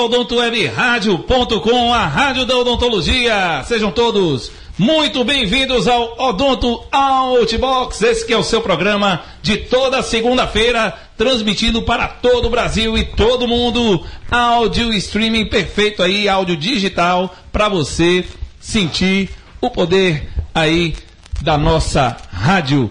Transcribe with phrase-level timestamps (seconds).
[0.00, 3.62] odontowebradio.com, a rádio da odontologia.
[3.64, 8.00] Sejam todos muito bem-vindos ao Odonto Outbox.
[8.00, 13.04] Esse que é o seu programa de toda segunda-feira, transmitindo para todo o Brasil e
[13.04, 14.02] todo mundo.
[14.30, 18.24] Áudio streaming perfeito aí, áudio digital, para você
[18.58, 19.28] sentir
[19.60, 20.96] o poder aí
[21.42, 22.90] da nossa rádio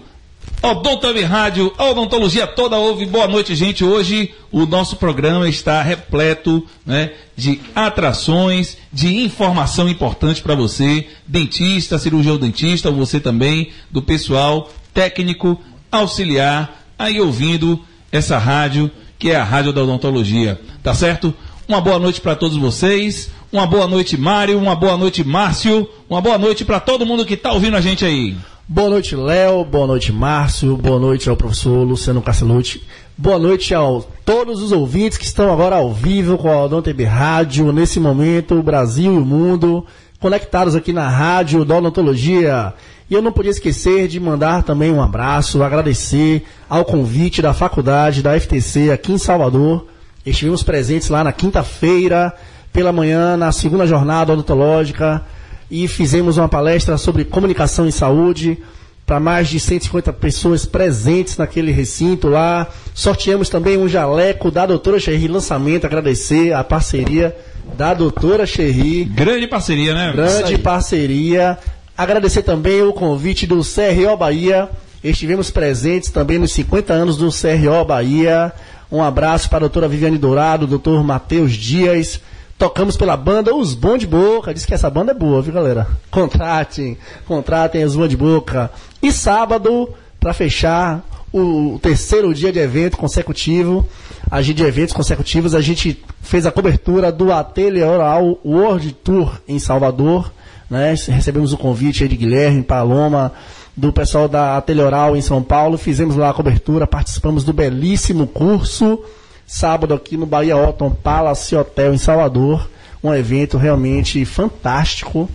[0.62, 3.06] Odonto Web Rádio, a odontologia toda ouve.
[3.06, 3.82] Boa noite, gente.
[3.82, 11.98] Hoje o nosso programa está repleto né, de atrações, de informação importante para você, dentista,
[11.98, 15.58] cirurgião dentista, você também, do pessoal técnico,
[15.90, 17.80] auxiliar, aí ouvindo
[18.12, 20.60] essa rádio, que é a Rádio da Odontologia.
[20.82, 21.32] Tá certo?
[21.66, 23.30] Uma boa noite para todos vocês.
[23.50, 24.58] Uma boa noite, Mário.
[24.58, 25.88] Uma boa noite, Márcio.
[26.08, 28.36] Uma boa noite para todo mundo que está ouvindo a gente aí.
[28.72, 29.64] Boa noite, Léo.
[29.64, 30.76] Boa noite, Márcio.
[30.76, 32.80] Boa noite ao professor Luciano Castellucci.
[33.18, 33.80] Boa noite a
[34.24, 38.54] todos os ouvintes que estão agora ao vivo com a Odon TV Rádio, nesse momento,
[38.54, 39.84] o Brasil e o mundo,
[40.20, 42.72] conectados aqui na rádio da Odontologia.
[43.10, 48.22] E eu não podia esquecer de mandar também um abraço, agradecer ao convite da faculdade
[48.22, 49.88] da FTC aqui em Salvador.
[50.24, 52.32] Estivemos presentes lá na quinta-feira,
[52.72, 55.24] pela manhã, na segunda jornada odontológica
[55.70, 58.58] e fizemos uma palestra sobre comunicação em saúde
[59.06, 62.68] para mais de 150 pessoas presentes naquele recinto lá.
[62.94, 67.36] Sorteamos também um jaleco da doutora Xerri Lançamento, agradecer a parceria
[67.76, 69.04] da doutora Xerri.
[69.04, 70.12] Grande parceria, né?
[70.12, 71.58] Grande parceria.
[71.96, 74.68] Agradecer também o convite do CRO Bahia.
[75.02, 78.52] Estivemos presentes também nos 50 anos do CRO Bahia.
[78.92, 82.20] Um abraço para a doutora Viviane Dourado, doutor Matheus Dias,
[82.60, 84.52] Tocamos pela banda Os Bom de Boca.
[84.52, 85.86] Diz que essa banda é boa, viu, galera?
[86.10, 88.70] Contratem, contratem os Bom de Boca.
[89.02, 89.88] E sábado,
[90.20, 93.88] para fechar o terceiro dia de evento consecutivo,
[94.30, 99.40] a gente de eventos consecutivos, a gente fez a cobertura do Ateliê Oral World Tour
[99.48, 100.30] em Salvador.
[100.68, 100.94] Né?
[101.08, 103.32] Recebemos o convite de Guilherme, Paloma,
[103.74, 105.78] do pessoal da Ateliê Oral em São Paulo.
[105.78, 109.02] Fizemos lá a cobertura, participamos do belíssimo curso
[109.50, 112.70] sábado aqui no Bahia Otton Palace Hotel em Salvador.
[113.02, 115.28] Um evento realmente fantástico.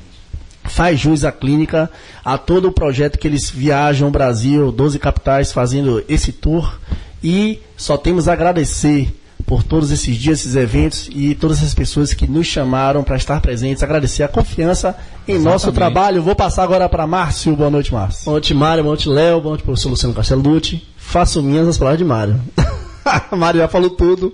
[0.64, 1.92] Faz jus à clínica,
[2.24, 6.80] a todo o projeto que eles viajam o Brasil, 12 capitais fazendo esse tour.
[7.22, 9.14] E só temos a agradecer
[9.46, 13.42] por todos esses dias, esses eventos e todas as pessoas que nos chamaram para estar
[13.42, 14.96] presentes, agradecer a confiança
[15.28, 15.44] em Exatamente.
[15.44, 16.24] nosso trabalho.
[16.24, 17.56] Vou passar agora para Márcio.
[17.56, 18.26] Boa noite, Márcio.
[18.26, 18.84] Boa noite, Mário.
[18.84, 19.42] Boa noite, Léo.
[19.42, 20.88] Boa noite, professor Luciano Castellucci.
[20.98, 22.42] Faço minhas as palavras de Mário.
[23.32, 24.34] a Mari já falou tudo.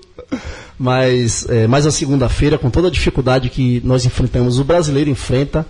[0.80, 5.66] Mas é, mais a segunda-feira, com toda a dificuldade que nós enfrentamos, o brasileiro enfrenta,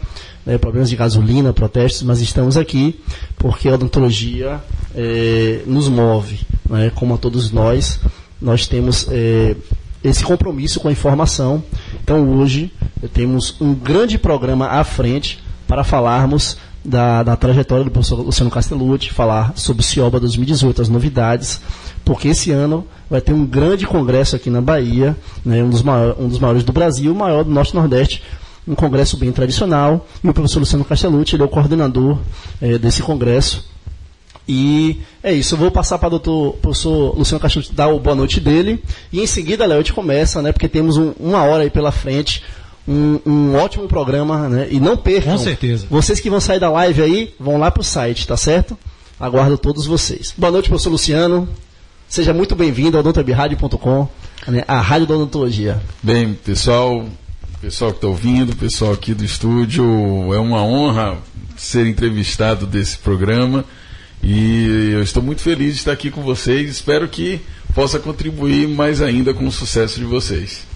[0.45, 3.00] né, problemas de gasolina, protestos, mas estamos aqui
[3.38, 4.61] porque a odontologia
[4.95, 8.00] é, nos move, né, como a todos nós.
[8.41, 9.56] Nós temos é,
[10.03, 11.61] esse compromisso com a informação.
[12.01, 12.72] Então hoje
[13.13, 19.11] temos um grande programa à frente para falarmos da, da trajetória do professor Luciano Castellucci,
[19.11, 21.61] falar sobre o CIOBA 2018, as novidades,
[22.03, 25.15] porque esse ano vai ter um grande congresso aqui na Bahia,
[25.45, 28.23] né, um, dos maiores, um dos maiores do Brasil, o maior do Norte Nordeste,
[28.67, 32.17] um congresso bem tradicional, e o professor Luciano Castellucci ele é o coordenador
[32.61, 33.69] é, desse congresso.
[34.47, 38.39] E é isso, eu vou passar para o professor Luciano Castellucci dar o boa noite
[38.39, 41.69] dele, e em seguida, Léo, a gente começa, né, porque temos um, uma hora aí
[41.69, 42.43] pela frente,
[42.87, 44.67] um, um, ótimo programa, né?
[44.71, 45.33] E não percam.
[45.33, 45.87] Com certeza.
[45.89, 48.77] Vocês que vão sair da live aí, vão lá para o site, tá certo?
[49.19, 50.33] Aguardo todos vocês.
[50.37, 51.47] Boa noite, professor Luciano.
[52.07, 54.07] Seja muito bem-vindo ao odontobirádio.com,
[54.47, 54.63] né?
[54.67, 55.81] a rádio da odontologia.
[56.03, 57.05] Bem, pessoal,
[57.61, 59.85] pessoal que está ouvindo, pessoal aqui do estúdio,
[60.33, 61.17] é uma honra
[61.55, 63.63] ser entrevistado desse programa
[64.23, 66.69] e eu estou muito feliz de estar aqui com vocês.
[66.69, 67.39] Espero que
[67.73, 70.70] possa contribuir mais ainda com o sucesso de vocês.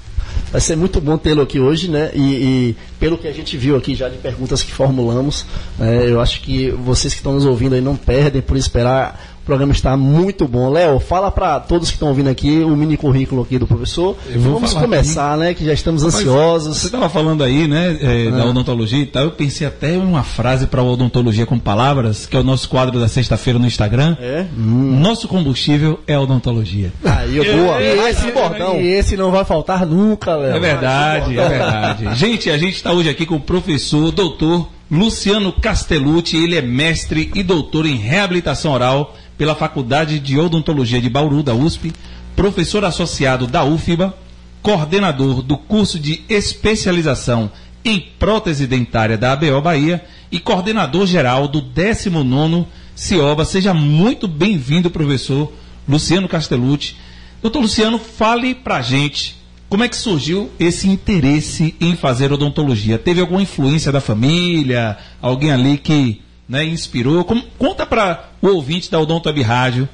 [0.52, 2.12] Vai ser muito bom tê-lo aqui hoje, né?
[2.14, 5.46] E, e, pelo que a gente viu aqui já de perguntas que formulamos,
[5.78, 9.54] né, eu acho que vocês que estão nos ouvindo aí não perdem por esperar o
[9.56, 10.72] programa está muito bom.
[10.72, 14.18] Léo, fala para todos que estão ouvindo aqui o mini currículo aqui do professor.
[14.36, 15.40] Vamos começar, aqui.
[15.40, 15.54] né?
[15.54, 16.78] Que já estamos Rapaz, ansiosos.
[16.78, 18.32] Você estava falando aí, né, é, é.
[18.32, 19.26] da odontologia e tal.
[19.26, 23.00] Eu pensei até em uma frase para odontologia com palavras, que é o nosso quadro
[23.00, 24.18] da sexta-feira no Instagram.
[24.20, 24.48] É?
[24.58, 25.00] Hum.
[25.00, 26.92] Nosso combustível é a odontologia.
[27.04, 27.80] Aí, boa.
[27.80, 28.82] E, esse bordão.
[28.82, 30.56] E esse não vai faltar nunca, Léo.
[30.56, 32.16] É verdade, é verdade.
[32.16, 36.38] gente, a gente está hoje aqui com o professor, doutor Luciano Castellucci.
[36.38, 41.54] Ele é mestre e doutor em reabilitação oral pela Faculdade de Odontologia de Bauru, da
[41.54, 41.92] USP,
[42.36, 44.18] professor associado da UFBA,
[44.62, 47.52] coordenador do curso de especialização
[47.84, 52.66] em prótese dentária da ABO Bahia e coordenador geral do 19º
[52.96, 53.44] CIOBA.
[53.44, 55.52] Seja muito bem-vindo, professor
[55.88, 56.96] Luciano Castellucci.
[57.42, 59.36] Doutor Luciano, fale para a gente
[59.76, 62.98] como é que surgiu esse interesse em fazer odontologia?
[62.98, 64.98] Teve alguma influência da família?
[65.22, 67.26] Alguém ali que né, inspirou?
[67.26, 69.90] Como, conta para o ouvinte da Odonto Web Rádio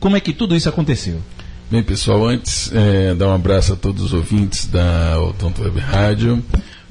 [0.00, 1.20] como é que tudo isso aconteceu.
[1.70, 6.42] Bem, pessoal, antes, é, dar um abraço a todos os ouvintes da Odonto Web Rádio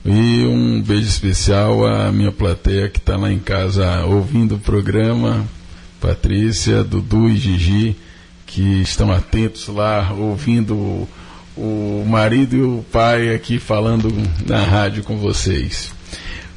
[0.05, 5.43] e um beijo especial à minha plateia que está lá em casa ouvindo o programa,
[5.99, 7.95] Patrícia, Dudu e Gigi,
[8.45, 11.07] que estão atentos lá ouvindo
[11.57, 14.11] o, marido e o pai aqui falando
[14.45, 15.91] na rádio com vocês.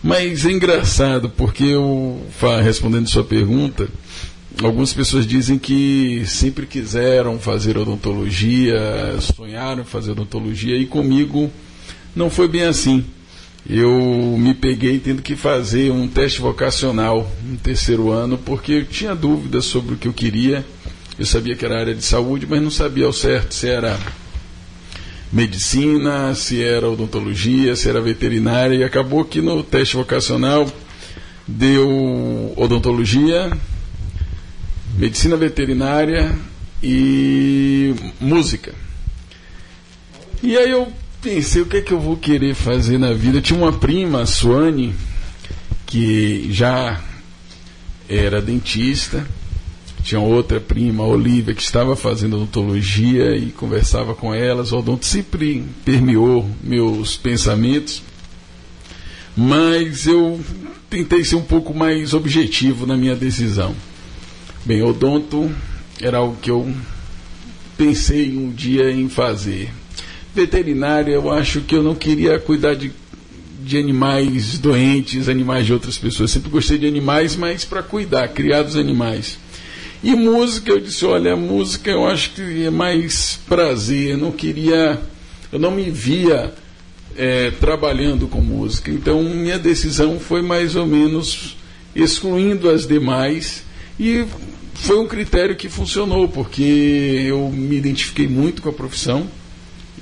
[0.02, 2.22] Mas é engraçado, porque eu,
[2.62, 3.88] respondendo sua pergunta,
[4.62, 8.80] algumas pessoas dizem que sempre quiseram fazer odontologia,
[9.20, 11.50] sonharam fazer odontologia, e comigo
[12.14, 13.04] não foi bem assim.
[13.68, 19.14] Eu me peguei tendo que fazer um teste vocacional no terceiro ano, porque eu tinha
[19.14, 20.64] dúvidas sobre o que eu queria.
[21.18, 23.98] Eu sabia que era área de saúde, mas não sabia ao certo se era
[25.32, 30.70] medicina, se era odontologia, se era veterinária, e acabou que no teste vocacional
[31.46, 33.50] deu odontologia,
[34.96, 36.34] medicina veterinária
[36.82, 38.74] e música.
[40.42, 43.38] E aí eu pensei, o que é que eu vou querer fazer na vida?
[43.38, 44.94] Eu tinha uma prima, a Suane,
[45.84, 47.00] que já
[48.08, 49.26] era dentista,
[50.08, 54.72] tinha outra prima, Olivia, que estava fazendo odontologia e conversava com elas.
[54.72, 58.02] O odonto sempre permeou meus pensamentos,
[59.36, 60.40] mas eu
[60.88, 63.74] tentei ser um pouco mais objetivo na minha decisão.
[64.64, 65.50] Bem, odonto
[66.00, 66.74] era algo que eu
[67.76, 69.70] pensei um dia em fazer.
[70.34, 72.90] Veterinária, eu acho que eu não queria cuidar de,
[73.62, 76.30] de animais doentes, animais de outras pessoas.
[76.30, 79.38] Sempre gostei de animais, mas para cuidar, criar dos animais.
[80.02, 84.10] E música, eu disse, olha, música eu acho que é mais prazer.
[84.10, 85.00] Eu não queria,
[85.52, 86.54] eu não me via
[87.16, 88.90] é, trabalhando com música.
[88.90, 91.56] Então minha decisão foi mais ou menos
[91.94, 93.64] excluindo as demais
[93.98, 94.24] e
[94.74, 96.62] foi um critério que funcionou, porque
[97.26, 99.26] eu me identifiquei muito com a profissão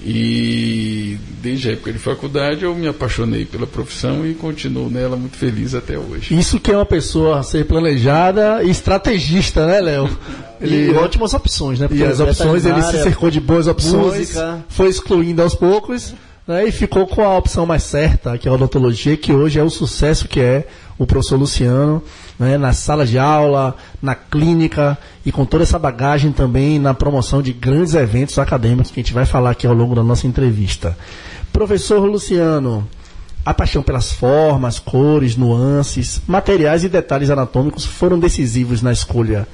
[0.09, 5.37] e desde a época de faculdade eu me apaixonei pela profissão e continuo nela muito
[5.37, 6.33] feliz até hoje.
[6.39, 10.09] Isso que é uma pessoa a ser planejada e estrategista, né, Léo?
[10.61, 10.93] Ele...
[10.93, 11.89] E ótimas opções, né?
[11.89, 14.65] Porque e as opções, ele se cercou de boas opções, música.
[14.69, 16.15] foi excluindo aos poucos
[16.47, 19.63] né, e ficou com a opção mais certa, que é a odontologia, que hoje é
[19.63, 20.67] o sucesso que é
[20.97, 22.03] o professor Luciano
[22.39, 27.41] né, na sala de aula, na clínica e com toda essa bagagem também na promoção
[27.41, 30.97] de grandes eventos acadêmicos que a gente vai falar aqui ao longo da nossa entrevista.
[31.53, 32.87] Professor Luciano,
[33.45, 39.47] a paixão pelas formas, cores, nuances, materiais e detalhes anatômicos foram decisivos na escolha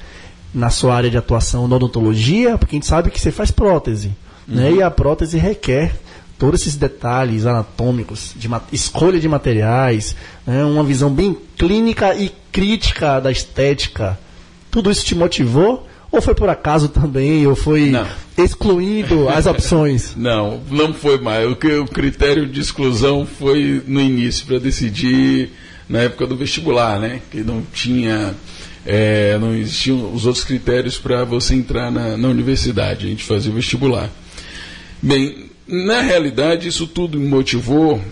[0.55, 4.09] na sua área de atuação na odontologia, porque a gente sabe que você faz prótese,
[4.47, 4.71] né, uhum.
[4.71, 4.73] né?
[4.79, 5.95] E a prótese requer
[6.39, 13.19] todos esses detalhes anatômicos, de escolha de materiais, né, uma visão bem clínica e crítica
[13.19, 14.19] da estética,
[14.71, 15.89] tudo isso te motivou?
[16.13, 18.07] Ou foi por acaso também, ou foi não.
[18.37, 20.13] excluindo as opções?
[20.15, 21.49] Não, não foi mais.
[21.49, 25.49] O, o critério de exclusão foi no início, para decidir
[25.89, 27.23] na época do vestibular, né?
[27.31, 28.35] Que não tinha.
[28.85, 33.07] É, não existiam os outros critérios para você entrar na, na universidade.
[33.07, 34.11] A gente fazia o vestibular.
[35.01, 38.03] Bem, na realidade, isso tudo me motivou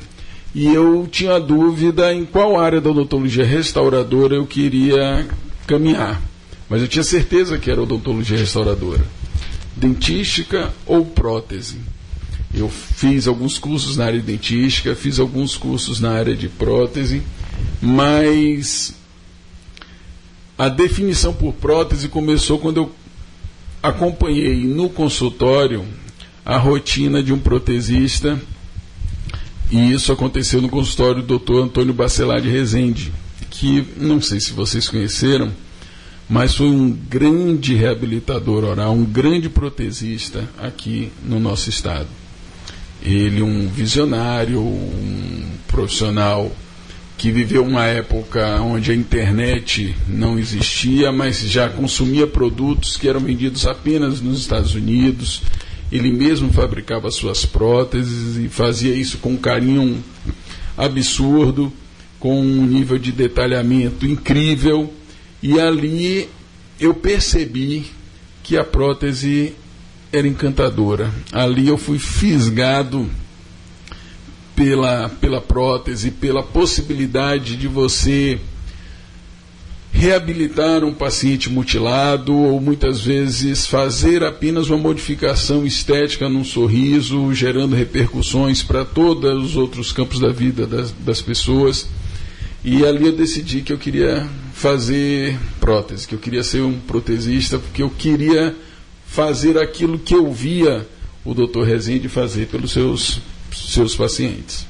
[0.55, 5.27] e eu tinha dúvida em qual área da odontologia restauradora eu queria
[5.67, 6.21] caminhar.
[6.69, 9.05] Mas eu tinha certeza que era odontologia restauradora.
[9.77, 11.79] Dentística ou prótese.
[12.53, 17.23] Eu fiz alguns cursos na área de dentística, fiz alguns cursos na área de prótese,
[17.81, 18.95] mas
[20.59, 22.93] a definição por prótese começou quando eu
[23.83, 25.85] acompanhei no consultório
[26.45, 28.41] a rotina de um protesista,
[29.71, 31.63] e isso aconteceu no consultório do Dr.
[31.63, 33.13] Antônio Bacelar de Rezende,
[33.49, 35.53] que não sei se vocês conheceram,
[36.29, 42.09] mas foi um grande reabilitador oral, um grande protesista aqui no nosso estado.
[43.03, 46.51] Ele um visionário, um profissional
[47.17, 53.21] que viveu uma época onde a internet não existia, mas já consumia produtos que eram
[53.21, 55.43] vendidos apenas nos Estados Unidos
[55.91, 60.03] ele mesmo fabricava suas próteses e fazia isso com um carinho
[60.77, 61.73] absurdo,
[62.19, 64.93] com um nível de detalhamento incrível.
[65.43, 66.29] E ali
[66.79, 67.87] eu percebi
[68.43, 69.55] que a prótese
[70.13, 71.11] era encantadora.
[71.33, 73.09] Ali eu fui fisgado
[74.55, 78.39] pela, pela prótese, pela possibilidade de você
[79.93, 87.75] reabilitar um paciente mutilado ou muitas vezes fazer apenas uma modificação estética num sorriso, gerando
[87.75, 91.89] repercussões para todos os outros campos da vida das, das, pessoas.
[92.65, 97.59] E ali eu decidi que eu queria fazer prótese, que eu queria ser um protesista,
[97.59, 98.55] porque eu queria
[99.07, 100.87] fazer aquilo que eu via
[101.25, 101.63] o Dr.
[101.63, 103.21] Rezende fazer pelos seus,
[103.53, 104.67] seus pacientes.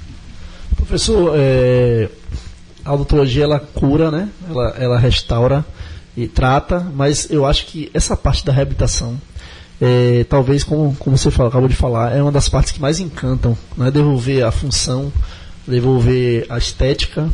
[0.76, 2.08] Professor, é,
[2.84, 4.28] a odontologia ela cura, né?
[4.48, 5.64] Ela, ela restaura
[6.16, 9.20] e trata, mas eu acho que essa parte da reabilitação,
[9.80, 13.00] é, talvez, como, como você falou, acabou de falar, é uma das partes que mais
[13.00, 13.90] encantam, né?
[13.90, 15.12] Devolver a função,
[15.66, 17.28] devolver a estética,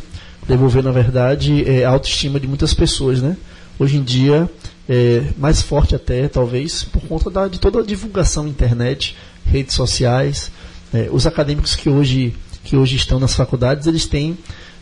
[0.47, 3.35] devolver, na verdade, é, a autoestima de muitas pessoas, né?
[3.79, 4.49] Hoje em dia,
[4.87, 10.51] é, mais forte até, talvez, por conta da, de toda a divulgação internet, redes sociais,
[10.93, 14.37] é, os acadêmicos que hoje, que hoje estão nas faculdades, eles têm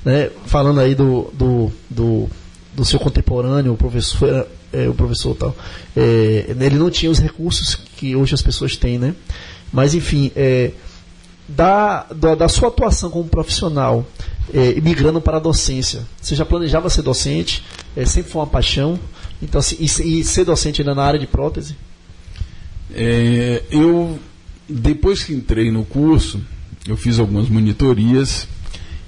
[0.05, 2.29] né, falando aí do, do, do,
[2.75, 5.55] do, seu contemporâneo, o professor, é, o professor tal,
[5.97, 9.15] é, ele não tinha os recursos que hoje as pessoas têm, né?
[9.73, 10.71] Mas enfim, é,
[11.47, 14.05] da, da, da, sua atuação como profissional,
[14.53, 17.63] é, migrando para a docência, você já planejava ser docente?
[17.95, 18.99] É, sempre foi uma paixão?
[19.41, 21.75] Então, se, e, e, ser docente ainda na área de prótese?
[22.93, 24.19] É, eu,
[24.69, 26.41] depois que entrei no curso,
[26.87, 28.47] eu fiz algumas monitorias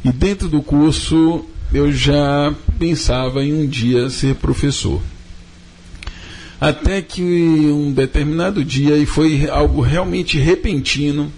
[0.03, 5.01] e dentro do curso eu já pensava em um dia ser professor.
[6.59, 11.31] Até que um determinado dia, e foi algo realmente repentino,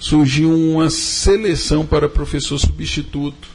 [0.00, 3.48] surgiu uma seleção para professor substituto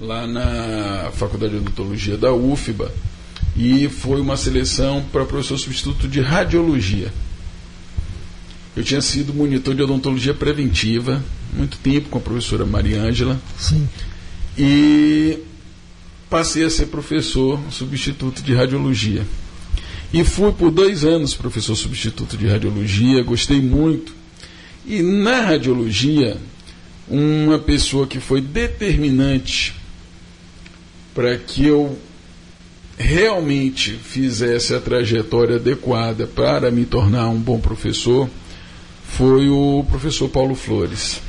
[0.00, 2.90] lá na Faculdade de Odontologia da UFBA.
[3.56, 7.12] E foi uma seleção para professor substituto de radiologia.
[8.80, 11.22] Eu tinha sido monitor de odontologia preventiva
[11.52, 13.38] muito tempo com a professora Mariângela.
[13.58, 13.86] Sim.
[14.56, 15.38] E
[16.30, 19.26] passei a ser professor substituto de radiologia.
[20.14, 24.14] E fui por dois anos professor substituto de radiologia, gostei muito.
[24.86, 26.38] E na radiologia,
[27.06, 29.74] uma pessoa que foi determinante
[31.14, 31.98] para que eu
[32.96, 38.26] realmente fizesse a trajetória adequada para me tornar um bom professor
[39.16, 41.20] foi o professor Paulo Flores.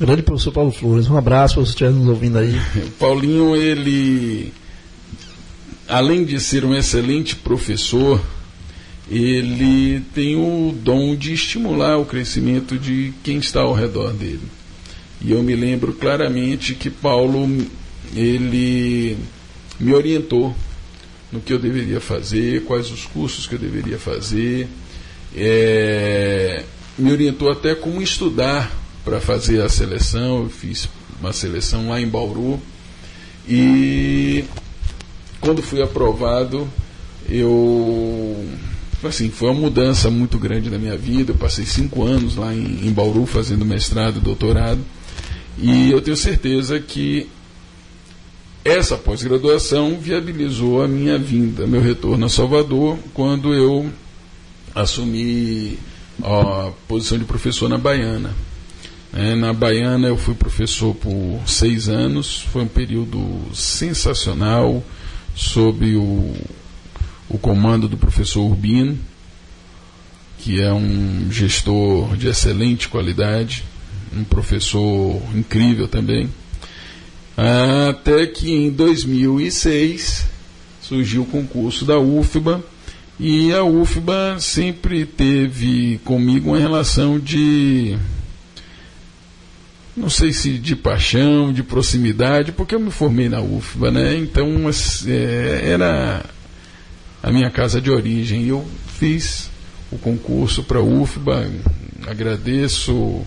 [0.00, 1.08] Grande professor Paulo Flores.
[1.08, 2.54] Um abraço para você estiver nos ouvindo aí.
[2.98, 4.52] Paulinho, ele,
[5.86, 8.20] além de ser um excelente professor,
[9.10, 14.40] ele tem o dom de estimular o crescimento de quem está ao redor dele.
[15.20, 17.46] E eu me lembro claramente que Paulo,
[18.14, 19.18] ele
[19.78, 20.54] me orientou
[21.30, 24.66] no que eu deveria fazer, quais os cursos que eu deveria fazer,
[25.36, 26.64] é,
[26.98, 28.70] me orientou até como estudar
[29.04, 30.44] para fazer a seleção.
[30.44, 30.88] Eu fiz
[31.20, 32.60] uma seleção lá em Bauru.
[33.48, 34.44] E
[35.40, 36.68] quando fui aprovado,
[37.28, 38.44] eu.
[39.02, 41.32] Assim, foi uma mudança muito grande na minha vida.
[41.32, 44.80] Eu passei cinco anos lá em, em Bauru fazendo mestrado e doutorado.
[45.58, 47.26] E eu tenho certeza que
[48.64, 53.90] essa pós-graduação viabilizou a minha vinda, meu retorno a Salvador, quando eu
[54.74, 55.78] assumi
[56.24, 58.34] a posição de professor na Baiana.
[59.12, 63.20] É, na Baiana eu fui professor por seis anos, foi um período
[63.52, 64.82] sensacional,
[65.34, 66.34] sob o,
[67.28, 68.98] o comando do professor Urbino,
[70.38, 73.64] que é um gestor de excelente qualidade,
[74.16, 76.30] um professor incrível também.
[77.88, 80.26] Até que em 2006
[80.82, 82.62] surgiu o concurso da UFBA
[83.20, 87.98] e a UFBA sempre teve comigo uma relação de
[89.94, 94.16] não sei se de paixão, de proximidade, porque eu me formei na UFBA, né?
[94.16, 94.48] Então
[95.06, 96.24] é, era
[97.22, 98.46] a minha casa de origem.
[98.46, 98.66] Eu
[98.98, 99.50] fiz
[99.92, 101.46] o concurso para a UFBA,
[102.06, 103.20] agradeço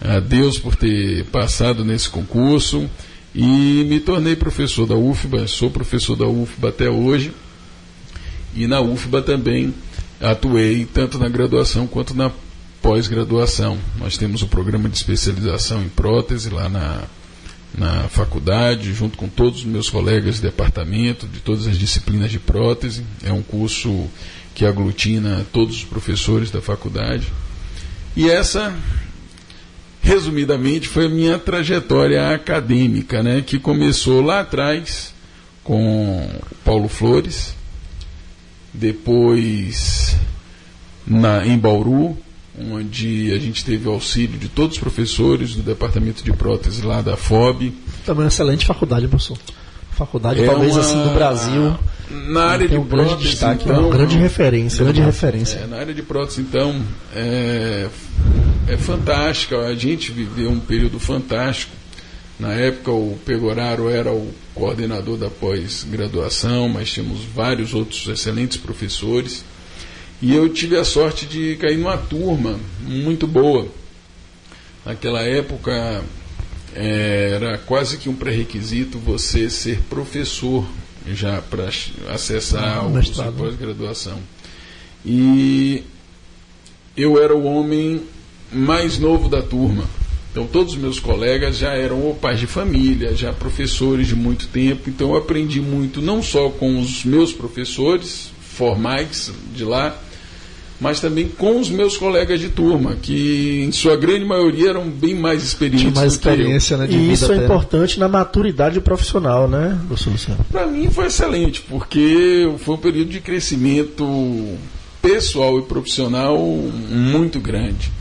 [0.00, 2.90] a Deus por ter passado nesse concurso
[3.32, 7.30] e me tornei professor da UFBA, sou professor da UFBA até hoje.
[8.54, 9.74] E na UFBA também
[10.20, 12.30] atuei tanto na graduação quanto na
[12.82, 13.78] pós-graduação.
[13.98, 17.02] Nós temos o programa de especialização em prótese lá na,
[17.76, 22.38] na faculdade, junto com todos os meus colegas de departamento, de todas as disciplinas de
[22.38, 23.04] prótese.
[23.22, 24.08] É um curso
[24.54, 27.26] que aglutina todos os professores da faculdade.
[28.16, 28.74] E essa,
[30.02, 35.14] resumidamente, foi a minha trajetória acadêmica, né, que começou lá atrás
[35.62, 36.28] com
[36.64, 37.54] Paulo Flores,
[38.72, 40.16] depois
[41.06, 42.16] na, em Bauru,
[42.58, 47.00] onde a gente teve o auxílio de todos os professores do departamento de prótese lá
[47.02, 47.72] da FOB.
[48.04, 49.38] Também uma excelente faculdade, professor.
[49.92, 50.80] faculdade, é talvez uma...
[50.80, 51.76] assim, do Brasil.
[52.28, 54.84] Na área de um grande prótese, destaque, então, uma grande referência.
[54.84, 55.58] Grande referência.
[55.58, 56.82] É, na área de prótese, então,
[57.14, 57.88] é,
[58.66, 59.58] é fantástica.
[59.60, 61.72] A gente viveu um período fantástico.
[62.38, 69.42] Na época, o Pegoraro era o coordenador da pós-graduação, mas tínhamos vários outros excelentes professores.
[70.20, 73.66] E eu tive a sorte de cair numa turma muito boa.
[74.84, 76.04] Naquela época,
[76.74, 80.66] era quase que um pré-requisito você ser professor
[81.06, 81.70] já para
[82.10, 84.18] acessar ah, o pós-graduação.
[85.04, 85.82] E
[86.94, 88.02] eu era o homem
[88.52, 89.88] mais novo da turma.
[90.30, 94.46] Então todos os meus colegas já eram ou pais de família, já professores de muito
[94.48, 94.88] tempo.
[94.88, 99.96] Então eu aprendi muito não só com os meus professores formais de lá,
[100.80, 105.14] mas também com os meus colegas de turma, que em sua grande maioria eram bem
[105.14, 105.82] mais experientes.
[105.82, 106.86] Tinha mais experiência, né?
[106.88, 107.44] e isso é até.
[107.44, 110.46] importante na maturidade profissional, né, professor Luciano?
[110.50, 114.56] Para mim foi excelente, porque foi um período de crescimento
[115.02, 117.92] pessoal e profissional muito grande.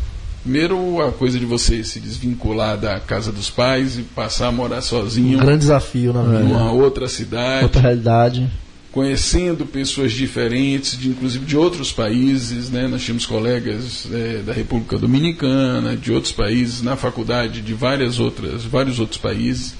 [0.41, 4.81] Primeiro, a coisa de você se desvincular da casa dos pais e passar a morar
[4.81, 5.37] sozinho.
[5.37, 6.45] Um grande desafio, na verdade.
[6.45, 7.63] Numa outra cidade.
[7.63, 8.49] Outra realidade
[8.91, 12.69] conhecendo pessoas diferentes, de, inclusive de outros países.
[12.69, 12.87] Né?
[12.87, 18.63] Nós tínhamos colegas é, da República Dominicana, de outros países, na faculdade, de várias outras,
[18.63, 19.75] vários outros países.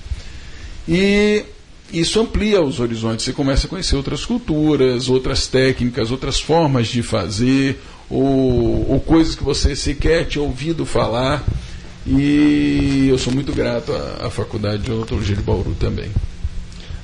[0.88, 1.44] E
[1.92, 3.26] isso amplia os horizontes.
[3.26, 9.36] Você começa a conhecer outras culturas, outras técnicas, outras formas de fazer, ou, ou coisas
[9.36, 11.44] que você sequer tinha ouvido falar.
[12.08, 16.10] E eu sou muito grato à, à Faculdade de Odontologia de Bauru também.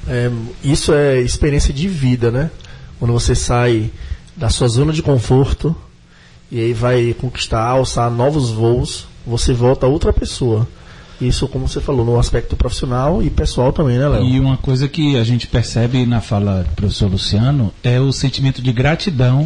[0.08, 0.32] É,
[0.64, 2.50] isso é experiência de vida, né?
[3.00, 3.92] Quando você sai
[4.36, 5.76] da sua zona de conforto
[6.52, 10.68] e aí vai conquistar, alçar novos voos, você volta outra pessoa.
[11.20, 14.24] Isso, como você falou, no aspecto profissional e pessoal também, né, Léo?
[14.26, 18.62] E uma coisa que a gente percebe na fala do professor Luciano é o sentimento
[18.62, 19.46] de gratidão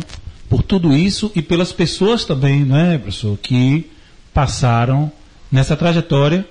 [0.50, 3.90] por tudo isso e pelas pessoas também, né, professor, que
[4.34, 5.12] passaram
[5.52, 6.46] nessa trajetória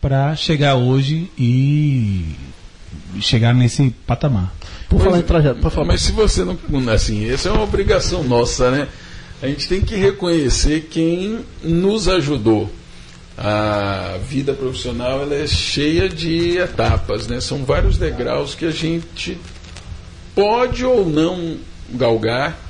[0.00, 2.34] para chegar hoje e
[3.20, 4.52] chegar nesse patamar.
[4.88, 5.86] Por falar em trajeto, por falar.
[5.86, 6.58] Mas se você não.
[6.92, 8.88] Assim, essa é uma obrigação nossa, né?
[9.42, 12.70] A gente tem que reconhecer quem nos ajudou.
[13.36, 17.40] A vida profissional ela é cheia de etapas, né?
[17.40, 19.36] São vários degraus que a gente
[20.34, 21.56] pode ou não
[21.90, 22.65] galgar.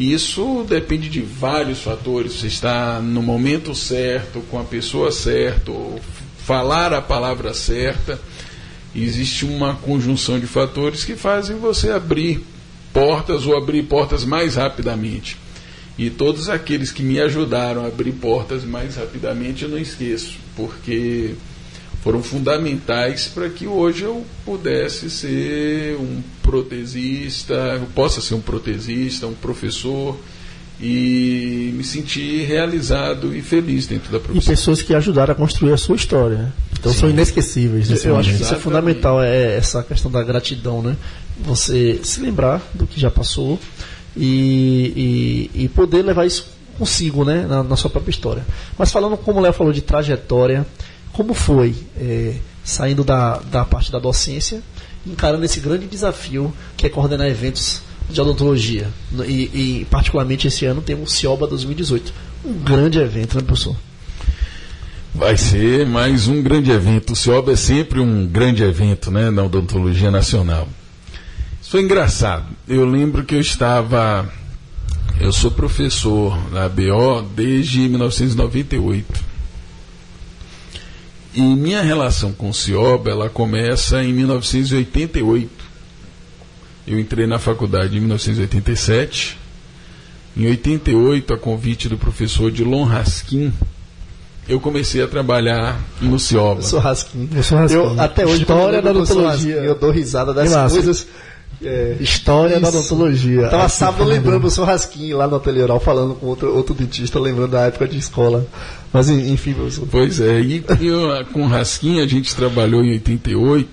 [0.00, 2.32] E isso depende de vários fatores.
[2.32, 5.70] Você está no momento certo, com a pessoa certa,
[6.38, 8.18] falar a palavra certa
[8.96, 12.42] existe uma conjunção de fatores que fazem você abrir
[12.94, 15.36] portas ou abrir portas mais rapidamente.
[15.98, 21.34] E todos aqueles que me ajudaram a abrir portas mais rapidamente eu não esqueço, porque
[22.02, 29.26] foram fundamentais para que hoje eu pudesse ser um protesista, eu possa ser um protesista,
[29.26, 30.16] um professor
[30.80, 34.52] e me sentir realizado e feliz dentro da profissão.
[34.52, 36.38] E pessoas que ajudaram a construir a sua história.
[36.38, 36.52] Né?
[36.78, 37.00] Então Sim.
[37.00, 37.90] são inesquecíveis.
[37.90, 40.96] Eu, eu acho que isso é fundamental, é essa questão da gratidão, né?
[41.44, 43.58] Você se lembrar do que já passou
[44.16, 46.46] e, e, e poder levar isso
[46.78, 47.46] consigo, né?
[47.46, 48.46] Na, na, sua própria história.
[48.78, 50.66] Mas falando, como o Léo falou, de trajetória,
[51.20, 54.62] como foi é, saindo da, da parte da docência,
[55.06, 58.88] encarando esse grande desafio que é coordenar eventos de odontologia.
[59.26, 62.10] E, e, particularmente esse ano temos o CIOBA 2018.
[62.42, 63.76] Um grande evento, né, professor?
[65.14, 67.12] Vai ser mais um grande evento.
[67.12, 70.66] O CIOBA é sempre um grande evento né, na odontologia nacional.
[71.60, 72.46] Isso foi engraçado.
[72.66, 74.26] Eu lembro que eu estava.
[75.20, 79.29] Eu sou professor na BO desde 1998.
[81.34, 85.70] E minha relação com o CIOBA ela começa em 1988
[86.90, 89.38] eu entrei na faculdade em 1987.
[90.36, 93.52] Em 88, a convite do professor Dilon Raskin,
[94.48, 96.60] eu comecei a trabalhar no Cioba.
[96.60, 97.28] Eu sou Raskin.
[97.32, 97.76] Eu sou Raskin.
[97.76, 99.56] Eu, até hoje, História da odontologia.
[99.56, 101.06] Eu dou risada das coisas.
[101.62, 102.62] É, História isso.
[102.62, 103.48] da odontologia.
[103.48, 107.20] Tava sábado lembrando o seu Raskin lá no ateliê oral, falando com outro, outro dentista,
[107.20, 108.46] lembrando da época de escola.
[108.92, 109.86] Mas enfim, professor.
[109.90, 113.68] Pois é, e, e com Raskin a gente trabalhou em 88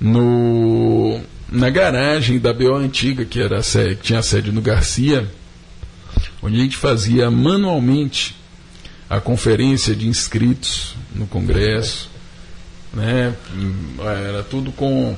[0.00, 1.20] no
[1.50, 5.28] na garagem da BO antiga, que, era sede, que tinha sede no Garcia,
[6.42, 8.36] onde a gente fazia manualmente
[9.08, 12.10] a conferência de inscritos no Congresso.
[12.92, 13.34] Né?
[14.28, 15.16] Era tudo com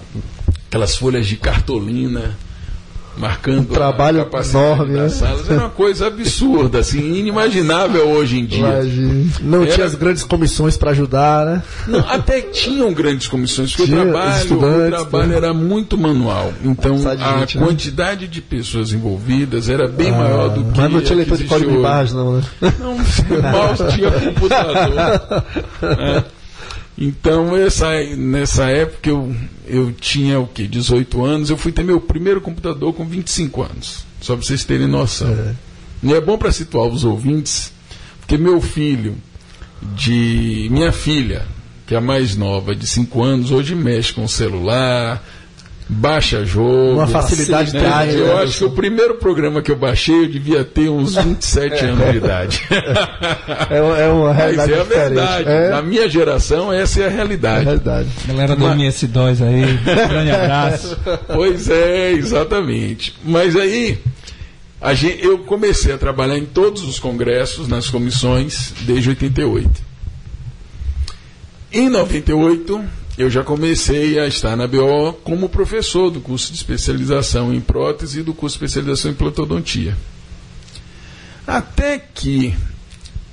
[0.66, 2.38] aquelas folhas de cartolina,
[3.20, 5.26] marcando um trabalho enorme, das né?
[5.28, 5.50] salas.
[5.50, 8.58] Era uma coisa absurda, assim, inimaginável hoje em dia.
[8.60, 9.32] Imagina.
[9.40, 9.72] Não Era...
[9.72, 11.62] tinha as grandes comissões para ajudar, né?
[11.86, 15.36] Não, até tinham grandes comissões, porque tinha o trabalho, o trabalho né?
[15.36, 16.52] era muito manual.
[16.64, 17.66] Então a gente, né?
[17.66, 18.30] quantidade né?
[18.30, 20.80] de pessoas envolvidas era bem ah, maior do que.
[20.80, 22.42] Mas não tinha leitor de código de barras, não, né?
[22.78, 25.44] Não, mal tinha computador.
[25.82, 26.24] é.
[27.00, 29.34] Então, essa, nessa época eu,
[29.70, 30.66] eu tinha o quê?
[30.66, 31.50] 18 anos.
[31.50, 34.04] Eu fui ter meu primeiro computador com 25 anos.
[34.20, 35.30] Só para vocês terem noção.
[35.30, 35.54] É.
[36.02, 37.72] E é bom para situar os ouvintes,
[38.20, 39.16] porque meu filho,
[39.94, 40.68] de.
[40.70, 41.46] Minha filha,
[41.86, 45.22] que é a mais nova, de 5 anos, hoje mexe com celular,
[45.90, 46.94] baixa jogo.
[46.94, 47.80] Uma facilidade né?
[47.80, 48.42] Trás, Eu né?
[48.44, 52.16] acho que o primeiro programa que eu baixei eu devia ter uns 27 anos de
[52.16, 52.62] idade.
[53.68, 55.48] É, é uma realidade Mas é a verdade.
[55.48, 55.70] É?
[55.70, 57.58] Na minha geração, essa é a realidade.
[57.58, 58.08] É a realidade.
[58.26, 58.78] Galera do Mas...
[58.78, 60.96] MS2 aí, grande abraço.
[61.34, 63.14] Pois é, exatamente.
[63.24, 63.98] Mas aí,
[64.94, 69.90] gente, eu comecei a trabalhar em todos os congressos, nas comissões, desde 88.
[71.72, 72.84] Em 98,
[73.20, 78.20] eu já comecei a estar na BO como professor do curso de especialização em prótese
[78.20, 79.96] e do curso de especialização em plantodontia.
[81.46, 82.54] Até que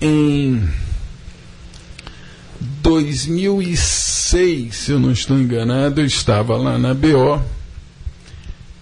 [0.02, 0.68] em
[2.82, 7.42] 2006, se eu não estou enganado, eu estava lá na BO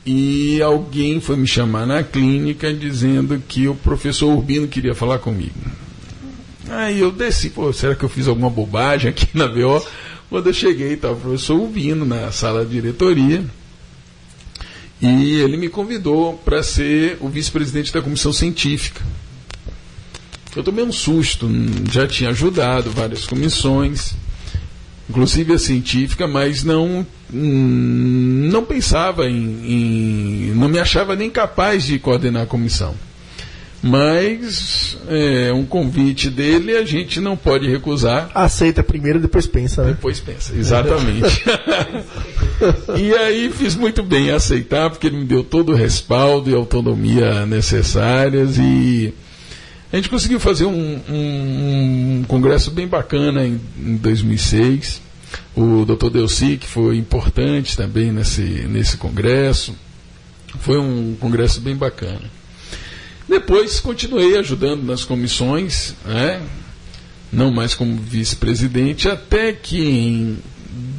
[0.06, 5.54] e alguém foi me chamar na clínica dizendo que o professor Urbino queria falar comigo.
[6.68, 9.86] Aí eu desci, pô, será que eu fiz alguma bobagem aqui na BO?
[10.30, 13.44] Quando eu cheguei, estava o professor Urbino na sala de diretoria.
[15.02, 19.02] E ele me convidou para ser o vice-presidente da comissão científica.
[20.56, 21.50] Eu tomei um susto,
[21.92, 24.14] já tinha ajudado várias comissões,
[25.10, 30.54] inclusive a científica, mas não, não pensava em, em.
[30.56, 32.96] não me achava nem capaz de coordenar a comissão.
[33.88, 38.32] Mas é, um convite dele a gente não pode recusar.
[38.34, 39.90] Aceita primeiro, depois pensa, né?
[39.90, 41.44] Depois pensa, exatamente.
[42.98, 46.56] e aí fiz muito bem em aceitar, porque ele me deu todo o respaldo e
[46.56, 49.14] autonomia necessárias e
[49.94, 55.00] a gente conseguiu fazer um, um, um congresso bem bacana em, em 2006.
[55.56, 56.10] O Dr.
[56.10, 59.76] Delci, que foi importante também nesse, nesse congresso.
[60.60, 62.24] Foi um congresso bem bacana.
[63.28, 66.48] Depois continuei ajudando nas comissões, né?
[67.32, 70.38] não mais como vice-presidente, até que em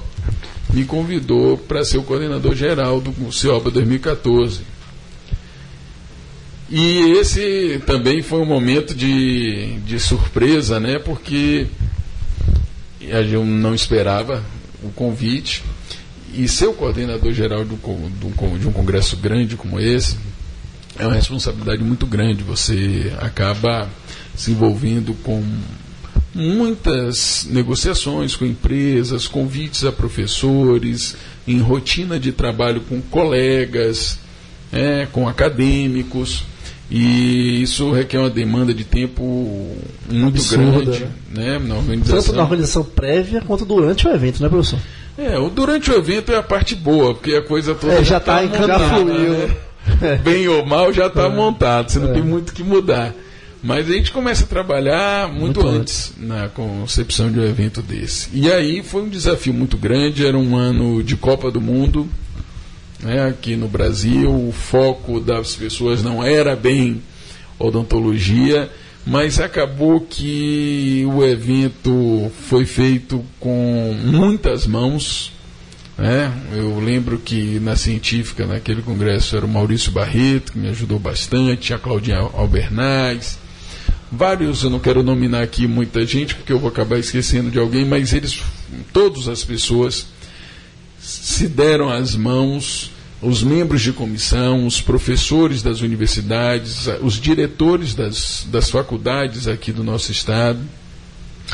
[0.72, 4.62] me convidou para ser o coordenador geral do CIOBA 2014.
[6.68, 10.98] E esse também foi um momento de, de surpresa, né?
[10.98, 11.68] Porque
[13.10, 14.44] eu não esperava
[14.82, 15.62] o convite.
[16.32, 20.16] E ser o coordenador geral do, do, de um congresso grande como esse
[20.98, 22.42] é uma responsabilidade muito grande.
[22.42, 23.88] Você acaba
[24.34, 25.42] se envolvendo com
[26.34, 34.18] muitas negociações com empresas, convites a professores, em rotina de trabalho com colegas,
[34.72, 36.44] é, com acadêmicos.
[36.90, 39.23] E isso requer uma demanda de tempo
[40.09, 41.59] muito Absurda, grande né?
[41.59, 42.23] na organização.
[42.23, 44.79] Tanto na organização prévia quanto durante o evento, né, professor?
[45.16, 48.18] É, o durante o evento é a parte boa, porque a coisa toda é, já
[48.18, 49.05] está tá encaminhada.
[49.05, 49.57] Né?
[50.03, 50.16] É.
[50.16, 51.29] Bem ou mal já está é.
[51.29, 52.12] montado, você não é.
[52.14, 53.14] tem muito que mudar.
[53.62, 57.81] Mas a gente começa a trabalhar muito, muito antes, antes na concepção de um evento
[57.81, 58.29] desse.
[58.33, 62.07] E aí foi um desafio muito grande, era um ano de Copa do Mundo,
[63.04, 64.30] né, aqui no Brasil.
[64.30, 67.02] O foco das pessoas não era bem
[67.58, 68.70] odontologia,
[69.06, 75.32] mas acabou que o evento foi feito com muitas mãos.
[75.96, 76.32] Né?
[76.52, 81.72] Eu lembro que na científica, naquele congresso, era o Maurício Barreto, que me ajudou bastante,
[81.72, 83.38] a Claudinha Albernaz,
[84.10, 87.84] vários, eu não quero nominar aqui muita gente, porque eu vou acabar esquecendo de alguém,
[87.84, 88.42] mas eles,
[88.92, 90.06] todas as pessoas,
[90.98, 92.90] se deram as mãos
[93.24, 99.82] os membros de comissão, os professores das universidades, os diretores das, das faculdades aqui do
[99.82, 100.60] nosso estado.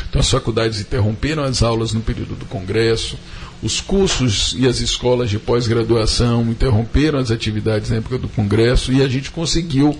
[0.09, 3.17] Então, as faculdades interromperam as aulas no período do congresso,
[3.63, 9.01] os cursos e as escolas de pós-graduação interromperam as atividades na época do congresso e
[9.03, 9.97] a gente conseguiu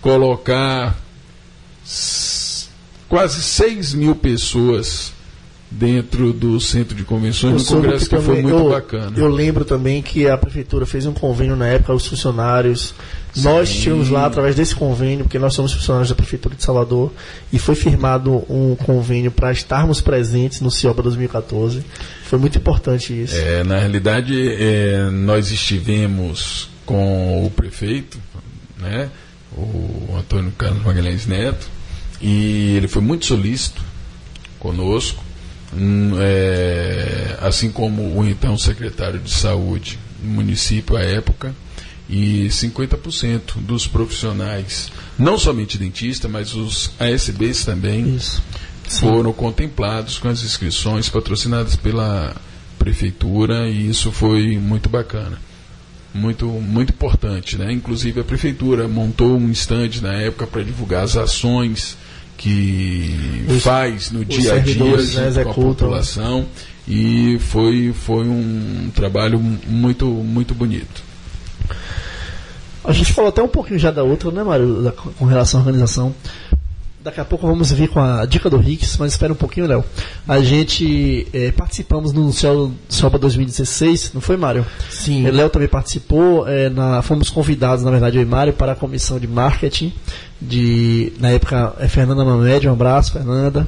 [0.00, 0.96] colocar
[3.08, 5.12] quase 6 mil pessoas
[5.70, 9.12] dentro do centro de convenções, no congresso que, foi muito eu, bacana.
[9.16, 12.94] Eu lembro também que a prefeitura fez um convênio na época, os funcionários.
[13.34, 13.42] Sim.
[13.42, 17.12] Nós estivemos lá através desse convênio, porque nós somos funcionários da prefeitura de Salvador,
[17.52, 21.84] e foi firmado um convênio para estarmos presentes no CIOBA 2014.
[22.24, 23.36] Foi muito importante isso.
[23.36, 28.18] É, na realidade, é, nós estivemos com o prefeito,
[28.78, 29.10] né,
[29.56, 31.68] o Antônio Carlos Magalhães Neto,
[32.22, 33.82] e ele foi muito solícito
[34.58, 35.25] conosco
[35.76, 41.54] Hum, é, assim como o então secretário de saúde do município à época,
[42.08, 48.18] e 50% dos profissionais, não somente dentistas, mas os ASBs também,
[48.88, 52.34] foram contemplados com as inscrições patrocinadas pela
[52.78, 55.40] prefeitura e isso foi muito bacana.
[56.14, 57.70] Muito, muito importante, né?
[57.72, 61.96] Inclusive a prefeitura montou um estande na época para divulgar as ações
[62.36, 66.46] que os, faz no dia a dia né, com a população
[66.86, 71.02] e foi, foi um trabalho muito, muito bonito.
[72.84, 75.62] A gente falou até um pouquinho já da outra, né, Mário, da, com relação à
[75.62, 76.14] organização.
[77.06, 79.84] Daqui a pouco vamos vir com a dica do Ricks, mas espera um pouquinho, Léo.
[80.26, 84.66] A gente é, participamos no Celba 2016, não foi, Mário?
[84.90, 85.24] Sim.
[85.24, 88.74] O Léo também participou, é, na, fomos convidados, na verdade, eu e Mário, para a
[88.74, 89.92] comissão de marketing.
[90.42, 93.64] De, na época, é Fernanda Mamed, um abraço, Fernanda.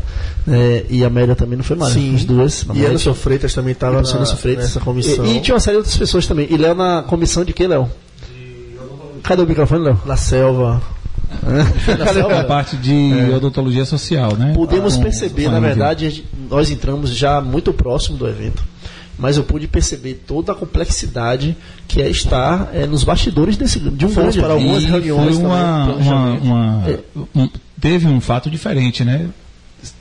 [0.48, 1.94] É, e a Amélia também, não foi, Mário?
[1.94, 2.16] Sim.
[2.16, 2.66] As duas.
[2.74, 5.24] E Anderson Freitas também estava nessa comissão.
[5.24, 6.48] E, e, tinha uma série de outras pessoas também.
[6.50, 7.88] E Léo na comissão de quê, Léo?
[9.22, 10.00] Cadê o microfone, Léo?
[10.04, 10.82] Na selva.
[12.40, 13.34] A parte de é.
[13.34, 14.52] odontologia social, né?
[14.54, 18.64] Podemos ah, perceber, na verdade, nós entramos já muito próximo do evento,
[19.18, 24.06] mas eu pude perceber toda a complexidade que é estar é, nos bastidores desse, de
[24.06, 27.00] um Fomos para algumas reuniões uma, também, uma, uma, é.
[27.34, 27.48] um,
[27.80, 29.28] teve um fato diferente, né?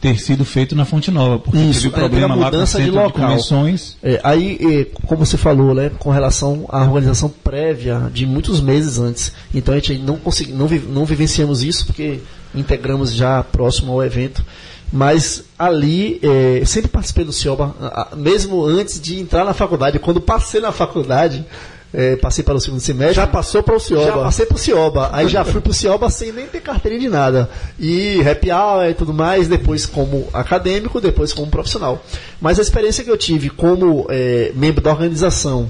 [0.01, 2.91] Ter sido feito na Fonte Nova, porque Isso, teve problema é, mudança lá com o
[2.91, 3.37] de local.
[3.37, 8.59] De é, aí, é, como você falou, né, com relação à organização prévia de muitos
[8.59, 12.19] meses antes, então a gente não consegui, não, vi, não vivenciamos isso porque
[12.55, 14.43] integramos já próximo ao evento,
[14.91, 17.75] mas ali é, sempre participei do CIOBA,
[18.15, 21.45] mesmo antes de entrar na faculdade, quando passei na faculdade,
[21.93, 23.15] é, passei para o segundo semestre.
[23.15, 24.05] Já passou para o Cioba?
[24.05, 25.09] Já passei para o Cioba.
[25.13, 27.49] Aí já fui para o Cioba sem nem ter carteirinha de nada.
[27.79, 32.03] E happy hour e tudo mais, depois como acadêmico, depois como profissional.
[32.41, 35.69] Mas a experiência que eu tive como é, membro da organização,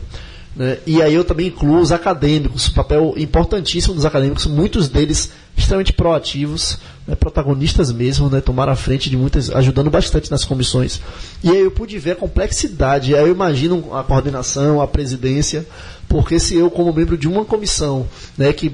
[0.57, 5.93] né, e aí eu também incluo os acadêmicos, papel importantíssimo dos acadêmicos, muitos deles extremamente
[5.93, 10.99] proativos, né, protagonistas mesmo, né, tomaram a frente de muitas, ajudando bastante nas comissões.
[11.43, 15.65] E aí eu pude ver a complexidade, aí eu imagino a coordenação, a presidência,
[16.09, 18.73] porque se eu, como membro de uma comissão, né, que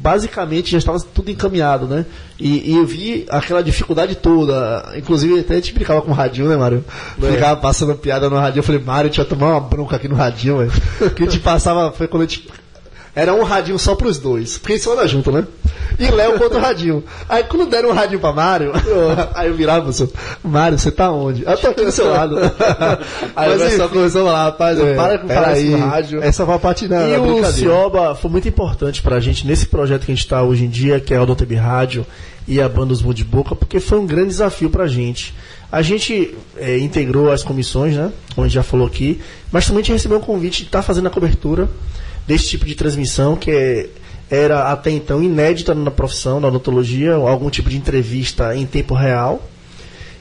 [0.00, 2.06] basicamente já estava tudo encaminhado, né?
[2.38, 4.92] E, e, eu vi aquela dificuldade toda.
[4.96, 6.82] Inclusive, até a gente brincava com o radinho, né, Mário?
[7.22, 7.32] É.
[7.32, 8.60] Ficava passando piada no radinho.
[8.60, 10.72] Eu falei, Mário, a gente vai tomar uma bronca aqui no radinho, velho.
[11.14, 12.48] que a gente passava, foi quando a gente
[13.14, 14.58] era um radinho só pros dois.
[14.58, 15.46] Porque eles foram junto, né?
[15.98, 17.02] E Léo com outro radinho.
[17.28, 18.72] Aí quando deram um radinho pra Mário,
[19.34, 21.44] aí eu virava e falei, Mário, você tá onde?
[21.44, 22.38] Eu tô aqui do seu lado.
[23.36, 26.22] aí Mas, o pessoal começou a falar, rapaz, é, para com falar aí, rádio.
[26.22, 27.08] Essa vai patinar.
[27.08, 30.64] E o Cioba foi muito importante pra gente nesse projeto que a gente tá hoje
[30.64, 32.06] em dia, que é o Odontebi Rádio
[32.46, 35.34] e a Banda Os de Boca, porque foi um grande desafio pra gente.
[35.70, 38.10] A gente é, integrou as comissões, né?
[38.34, 39.20] Como a gente já falou aqui,
[39.52, 41.68] mas também a gente recebeu um convite de estar tá fazendo a cobertura
[42.30, 43.88] desse tipo de transmissão que é,
[44.30, 49.42] era até então inédita na profissão, na odontologia, algum tipo de entrevista em tempo real.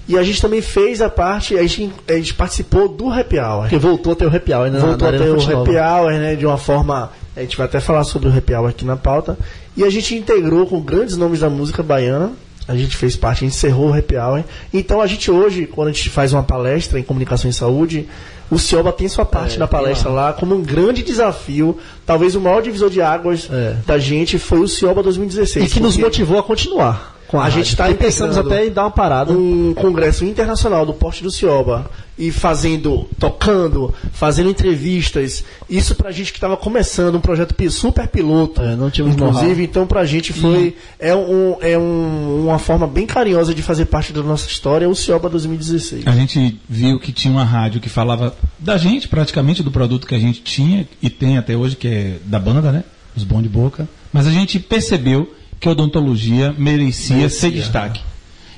[0.07, 3.69] E a gente também fez a parte, a gente, a gente participou do happy hour.
[3.69, 4.79] Que voltou a ter o happy hour, né?
[4.79, 6.35] Voltou a ter o happy hour, né?
[6.35, 7.11] De uma forma.
[7.37, 9.37] A gente vai até falar sobre o happy hour aqui na pauta.
[9.77, 12.31] E a gente integrou com grandes nomes da música baiana.
[12.69, 14.43] A gente fez parte, a gente encerrou o happy hour.
[14.71, 18.07] Então a gente hoje, quando a gente faz uma palestra em comunicação e saúde,
[18.51, 21.79] o Cioba tem sua parte é, na palestra lá como um grande desafio.
[22.05, 23.75] Talvez o maior divisor de águas é.
[23.87, 25.65] da gente foi o Cioba 2016.
[25.65, 27.18] E que nos motivou a continuar.
[27.33, 29.33] A, a gente está pensando até em dar uma parada.
[29.33, 31.89] Um congresso internacional do Porte do Cioba
[32.19, 35.43] e fazendo, tocando, fazendo entrevistas.
[35.69, 39.87] Isso pra gente que estava começando um projeto super piloto, é, não tivemos inclusive, então
[39.87, 40.75] pra gente foi e...
[40.99, 44.95] é, um, é um, uma forma bem carinhosa de fazer parte da nossa história, o
[44.95, 46.07] Cioba 2016.
[46.07, 50.15] A gente viu que tinha uma rádio que falava da gente, praticamente do produto que
[50.15, 52.83] a gente tinha e tem até hoje, que é da banda, né?
[53.15, 53.87] Os bons de boca.
[54.11, 58.01] Mas a gente percebeu que a odontologia merecia, merecia ser destaque.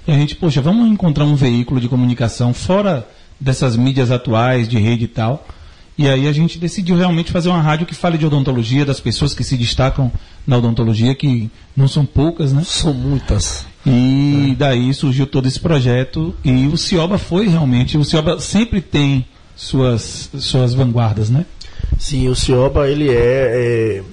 [0.08, 3.08] E a gente, poxa, vamos encontrar um veículo de comunicação fora
[3.40, 5.46] dessas mídias atuais, de rede e tal.
[5.98, 9.34] E aí a gente decidiu realmente fazer uma rádio que fale de odontologia, das pessoas
[9.34, 10.12] que se destacam
[10.48, 12.64] na odontologia, que não são poucas, né?
[12.66, 13.66] São muitas.
[13.86, 19.26] E daí surgiu todo esse projeto e o Cioba foi realmente, o Cioba sempre tem
[19.56, 21.46] suas, suas vanguardas, né?
[21.98, 24.04] Sim, o Cioba ele é, é,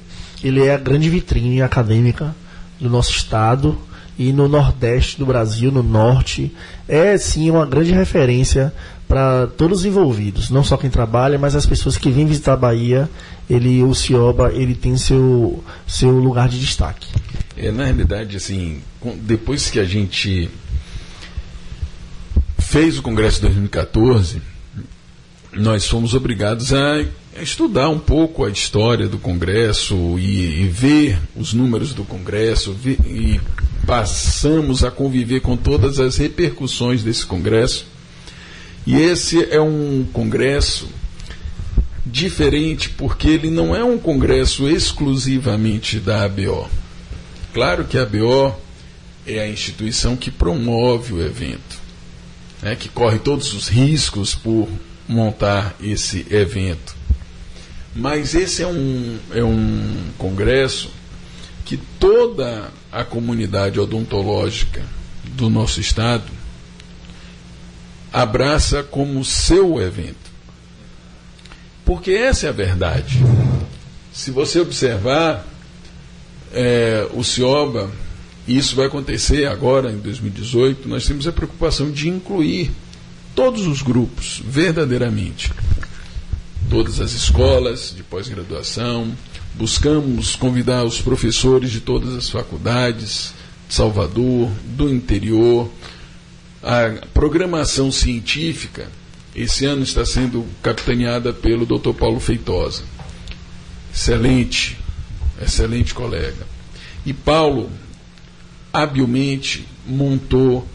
[0.43, 2.35] ele é a grande vitrine acadêmica
[2.81, 3.79] do nosso estado
[4.19, 6.55] e no nordeste do Brasil, no norte,
[6.89, 8.73] é sim uma grande referência
[9.07, 12.57] para todos os envolvidos, não só quem trabalha, mas as pessoas que vêm visitar a
[12.57, 13.09] Bahia,
[13.49, 17.09] ele, o Cioba, ele tem seu, seu lugar de destaque.
[17.57, 18.83] É, na realidade, assim,
[19.23, 20.51] depois que a gente
[22.59, 24.43] fez o Congresso de 2014,
[25.55, 27.03] nós fomos obrigados a
[27.43, 32.99] estudar um pouco a história do Congresso e, e ver os números do Congresso ver,
[33.05, 33.41] e
[33.87, 37.87] passamos a conviver com todas as repercussões desse Congresso.
[38.87, 40.89] E esse é um Congresso
[42.05, 46.69] diferente porque ele não é um Congresso exclusivamente da ABO.
[47.53, 48.55] Claro que a ABO
[49.27, 51.79] é a instituição que promove o evento,
[52.63, 54.69] né, que corre todos os riscos por
[55.07, 56.98] montar esse evento.
[57.99, 60.89] Mas esse é um, é um congresso
[61.65, 64.85] que toda a comunidade odontológica
[65.35, 66.31] do nosso estado
[68.13, 70.31] abraça como seu evento.
[71.85, 73.19] Porque essa é a verdade.
[74.13, 75.45] Se você observar,
[76.53, 77.91] é, o CIOBA,
[78.47, 82.71] e isso vai acontecer agora em 2018, nós temos a preocupação de incluir
[83.35, 85.53] todos os grupos, verdadeiramente.
[86.71, 89.17] Todas as escolas de pós-graduação,
[89.55, 93.33] buscamos convidar os professores de todas as faculdades
[93.67, 95.71] de Salvador, do interior.
[96.63, 98.91] A programação científica,
[99.35, 101.95] esse ano está sendo capitaneada pelo Dr.
[101.95, 102.83] Paulo Feitosa.
[103.95, 104.77] Excelente,
[105.41, 106.47] excelente colega.
[107.07, 107.71] E Paulo
[108.71, 110.69] habilmente montou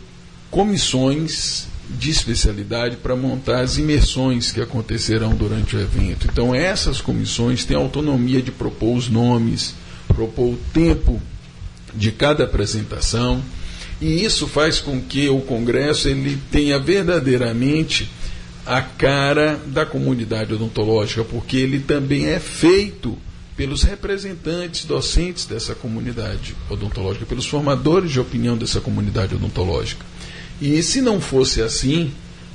[0.49, 6.27] comissões de especialidade para montar as imersões que acontecerão durante o evento.
[6.31, 9.75] Então, essas comissões têm autonomia de propor os nomes,
[10.07, 11.21] propor o tempo
[11.93, 13.41] de cada apresentação,
[14.01, 18.09] e isso faz com que o congresso ele tenha verdadeiramente
[18.65, 23.17] a cara da comunidade odontológica, porque ele também é feito
[23.55, 30.03] pelos representantes docentes dessa comunidade odontológica, pelos formadores de opinião dessa comunidade odontológica.
[30.65, 32.09] E se não fosse assim,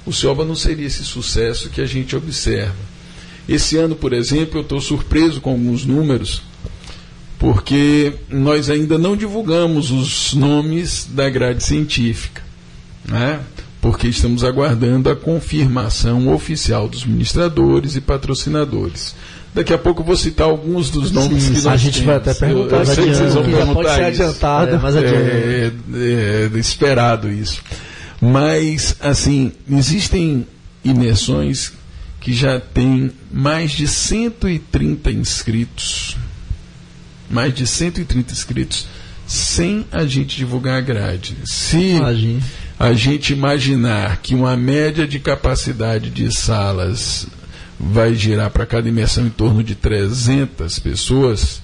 [0.07, 2.75] o Cioba não seria esse sucesso que a gente observa.
[3.47, 6.41] Esse ano, por exemplo, eu estou surpreso com alguns números,
[7.39, 12.41] porque nós ainda não divulgamos os nomes da grade científica,
[13.07, 13.41] né?
[13.79, 19.15] porque estamos aguardando a confirmação oficial dos ministradores e patrocinadores.
[19.55, 22.07] Daqui a pouco eu vou citar alguns dos nomes Sim, que nós A gente temos.
[22.07, 22.77] vai até perguntar.
[22.77, 24.75] Eu, eu sei que vocês vão perguntar pode ser adiantado.
[24.75, 25.73] É, mas é, é,
[26.55, 27.61] é, esperado isso.
[28.21, 30.47] Mas, assim, existem
[30.85, 31.73] imersões
[32.21, 36.17] que já têm mais de 130 inscritos.
[37.31, 38.87] Mais de 130 inscritos.
[39.27, 41.37] Sem a gente divulgar a grade.
[41.45, 41.93] Se
[42.79, 47.27] a gente imaginar que uma média de capacidade de salas
[47.79, 51.63] vai girar para cada imersão em torno de 300 pessoas,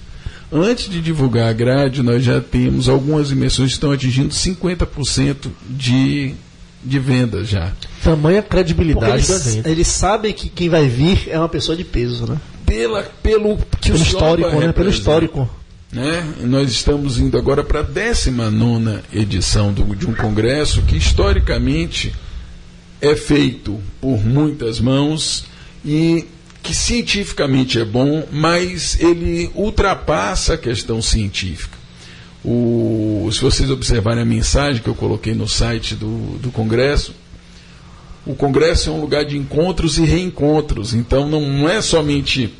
[0.51, 6.33] antes de divulgar a grade, nós já temos algumas imersões que estão atingindo 50% de,
[6.85, 7.73] de vendas já.
[8.03, 9.67] Tamanha credibilidade eles, do evento.
[9.67, 12.37] Eles sabem que quem vai vir é uma pessoa de peso, né?
[12.65, 14.71] Pela, pelo que pelo histórico, né?
[14.71, 15.49] Pelo histórico.
[15.91, 16.25] Né?
[16.41, 22.13] Nós estamos indo agora para a 19 edição do, de um congresso que historicamente
[23.01, 25.45] é feito por muitas mãos
[25.83, 26.25] e
[26.61, 31.77] que cientificamente é bom, mas ele ultrapassa a questão científica.
[32.47, 37.15] O, se vocês observarem a mensagem que eu coloquei no site do, do Congresso,
[38.25, 40.93] o Congresso é um lugar de encontros e reencontros.
[40.93, 42.53] Então não é somente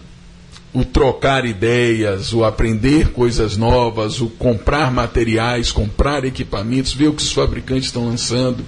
[0.73, 7.23] o trocar ideias, o aprender coisas novas, o comprar materiais, comprar equipamentos, ver o que
[7.23, 8.65] os fabricantes estão lançando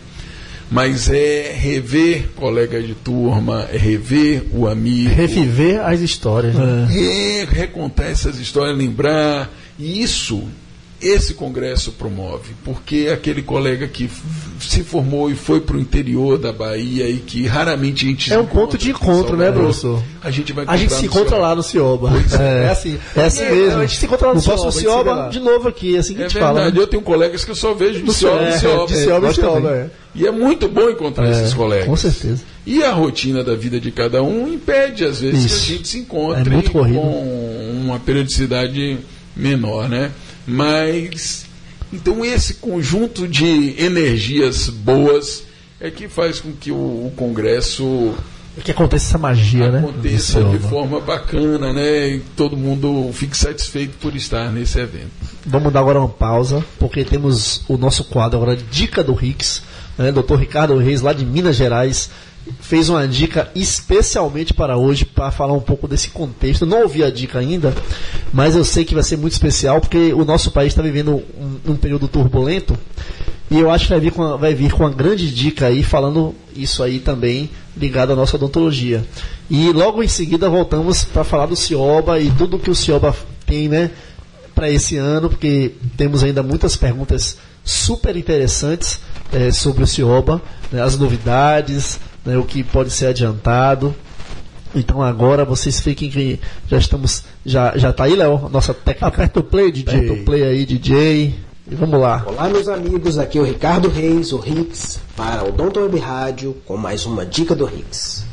[0.70, 5.10] mas é rever colega de turma, é rever o amigo.
[5.10, 6.56] Reviver as histórias.
[6.56, 6.88] Né?
[6.92, 9.50] É, recontar essas histórias, lembrar.
[9.80, 10.44] E isso
[11.02, 14.10] esse congresso promove, porque aquele colega que
[14.60, 18.40] se formou e foi para o interior da Bahia e que raramente a gente é
[18.40, 20.02] um ponto de encontro, né, professor?
[20.24, 21.48] A gente vai a gente se encontra Cioba.
[21.48, 22.12] lá no Cioba.
[22.40, 23.80] É, é, assim, é assim é, mesmo.
[23.80, 24.72] A gente se encontra lá no, no Cioba.
[24.72, 26.72] Cioba de novo aqui, é assim que é a gente fala.
[26.72, 26.80] Né?
[26.80, 29.90] Eu tenho colegas que eu só vejo de Cioba, é, Cioba, de Cioba, Cioba, é.
[30.16, 31.86] E é muito bom encontrar esses colegas.
[31.86, 32.44] Com certeza.
[32.66, 35.66] E a rotina da vida de cada um impede, às vezes, Isso.
[35.66, 36.82] que a gente se encontre com
[37.84, 38.98] uma periodicidade
[39.36, 40.12] menor, né?
[40.48, 41.46] Mas
[41.92, 45.44] então esse conjunto de energias boas
[45.80, 48.16] é que faz com que o, o Congresso
[48.58, 50.58] é que aconteça essa magia, aconteça né?
[50.58, 52.16] de forma bacana, né?
[52.16, 55.12] E todo mundo fique satisfeito por estar nesse evento.
[55.46, 59.62] Vamos dar agora uma pausa, porque temos o nosso quadro agora Dica do Rix,
[59.96, 60.12] né?
[60.12, 60.36] Dr.
[60.36, 62.10] Ricardo Reis, lá de Minas Gerais,
[62.60, 66.66] fez uma dica especialmente para hoje, para falar um pouco desse contexto.
[66.66, 67.74] não ouvi a dica ainda,
[68.32, 71.72] mas eu sei que vai ser muito especial, porque o nosso país está vivendo um,
[71.72, 72.78] um, período turbulento,
[73.50, 75.84] e eu acho que vai vir, com uma, vai vir com uma grande dica aí,
[75.84, 79.06] falando isso aí também, ligado à nossa odontologia.
[79.50, 83.70] E logo em seguida voltamos para falar do Cioba e tudo que o Cioba tem,
[83.70, 83.92] né,
[84.54, 89.00] para esse ano, porque temos ainda muitas perguntas super interessantes
[89.32, 90.42] é, sobre o Cioba,
[90.72, 93.96] né, as novidades, né, o que pode ser adiantado.
[94.76, 97.24] Então agora vocês fiquem que já estamos.
[97.46, 99.08] Já, já tá aí, Léo, nossa técnica.
[99.08, 99.96] Aperta o play, DJ.
[99.96, 101.36] Aperta o play aí, DJ.
[101.72, 102.24] E vamos lá.
[102.28, 103.18] Olá, meus amigos.
[103.18, 107.26] Aqui é o Ricardo Reis, o Rix, para o Donto Web Rádio, com mais uma
[107.26, 108.26] dica do Rix.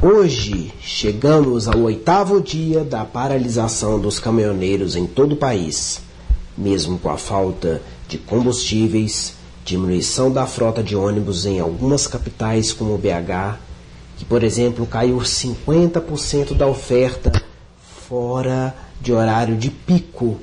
[0.00, 6.00] Hoje chegamos ao oitavo dia da paralisação dos caminhoneiros em todo o país.
[6.56, 9.37] Mesmo com a falta de combustíveis,
[9.68, 13.58] diminuição da frota de ônibus em algumas capitais como BH,
[14.16, 17.30] que por exemplo caiu 50% da oferta
[18.08, 20.38] fora de horário de pico.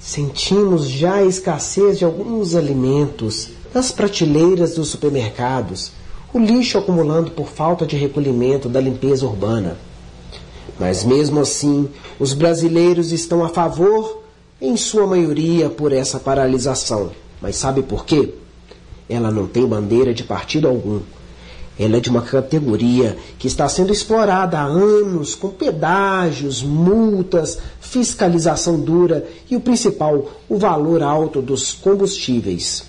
[0.00, 5.92] Sentimos já a escassez de alguns alimentos nas prateleiras dos supermercados,
[6.34, 9.76] o lixo acumulando por falta de recolhimento da limpeza urbana.
[10.80, 11.88] Mas mesmo assim,
[12.18, 14.22] os brasileiros estão a favor,
[14.60, 17.12] em sua maioria, por essa paralisação.
[17.42, 18.32] Mas sabe por quê?
[19.08, 21.00] Ela não tem bandeira de partido algum.
[21.78, 28.78] Ela é de uma categoria que está sendo explorada há anos com pedágios, multas, fiscalização
[28.78, 32.84] dura e o principal, o valor alto dos combustíveis.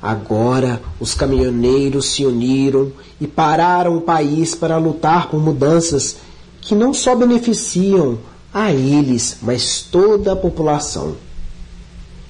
[0.00, 6.16] Agora, os caminhoneiros se uniram e pararam o país para lutar por mudanças
[6.60, 8.18] que não só beneficiam
[8.52, 11.14] a eles, mas toda a população.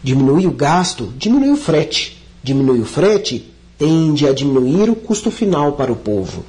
[0.03, 2.23] Diminui o gasto, diminui o frete.
[2.43, 6.45] Diminui o frete, tende a diminuir o custo final para o povo.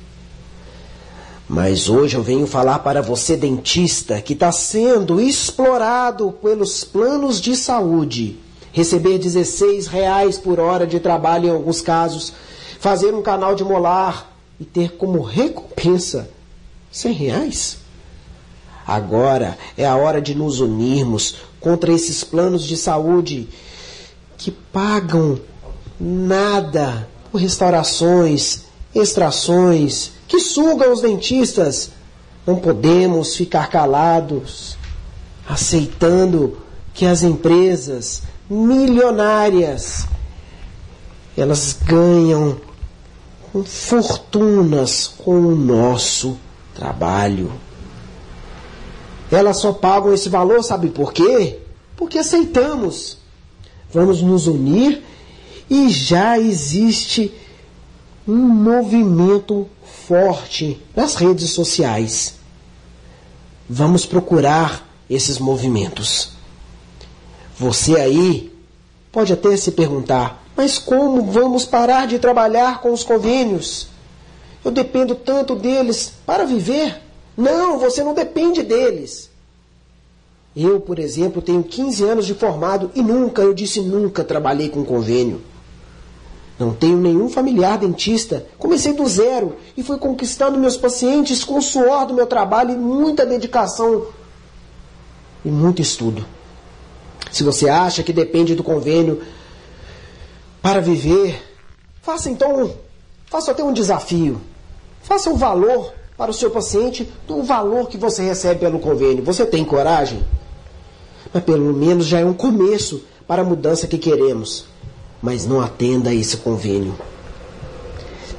[1.47, 7.55] Mas hoje eu venho falar para você, dentista, que está sendo explorado pelos planos de
[7.55, 8.39] saúde.
[8.71, 12.33] Receber 16 reais por hora de trabalho em alguns casos,
[12.79, 16.27] fazer um canal de molar e ter como recompensa
[16.91, 17.77] 100 reais.
[18.85, 23.47] Agora é a hora de nos unirmos contra esses planos de saúde
[24.37, 25.39] que pagam
[25.97, 31.91] nada por restaurações, extrações, que sugam os dentistas.
[32.45, 34.77] Não podemos ficar calados,
[35.47, 36.57] aceitando
[36.93, 40.05] que as empresas milionárias
[41.37, 42.57] elas ganham
[43.65, 46.37] fortunas com o nosso
[46.75, 47.51] trabalho.
[49.33, 51.59] Elas só pagam esse valor, sabe por quê?
[51.97, 53.17] Porque aceitamos.
[53.91, 55.03] Vamos nos unir
[55.67, 57.33] e já existe
[58.27, 59.67] um movimento
[60.07, 62.35] forte nas redes sociais.
[63.67, 66.29] Vamos procurar esses movimentos.
[67.57, 68.53] Você aí
[69.11, 73.87] pode até se perguntar: mas como vamos parar de trabalhar com os convênios?
[74.63, 77.02] Eu dependo tanto deles para viver.
[77.35, 79.29] Não, você não depende deles.
[80.55, 84.85] Eu, por exemplo, tenho 15 anos de formado e nunca, eu disse nunca, trabalhei com
[84.85, 85.41] convênio.
[86.59, 88.45] Não tenho nenhum familiar dentista.
[88.59, 92.77] Comecei do zero e fui conquistando meus pacientes com o suor do meu trabalho e
[92.77, 94.07] muita dedicação
[95.43, 96.23] e muito estudo.
[97.31, 99.23] Se você acha que depende do convênio
[100.61, 101.41] para viver,
[102.03, 102.75] faça então,
[103.25, 104.39] faça até um desafio.
[105.01, 109.23] Faça um valor para o seu paciente do valor que você recebe pelo convênio.
[109.23, 110.23] Você tem coragem?
[111.33, 114.65] Mas pelo menos já é um começo para a mudança que queremos.
[115.21, 116.95] Mas não atenda a esse convênio.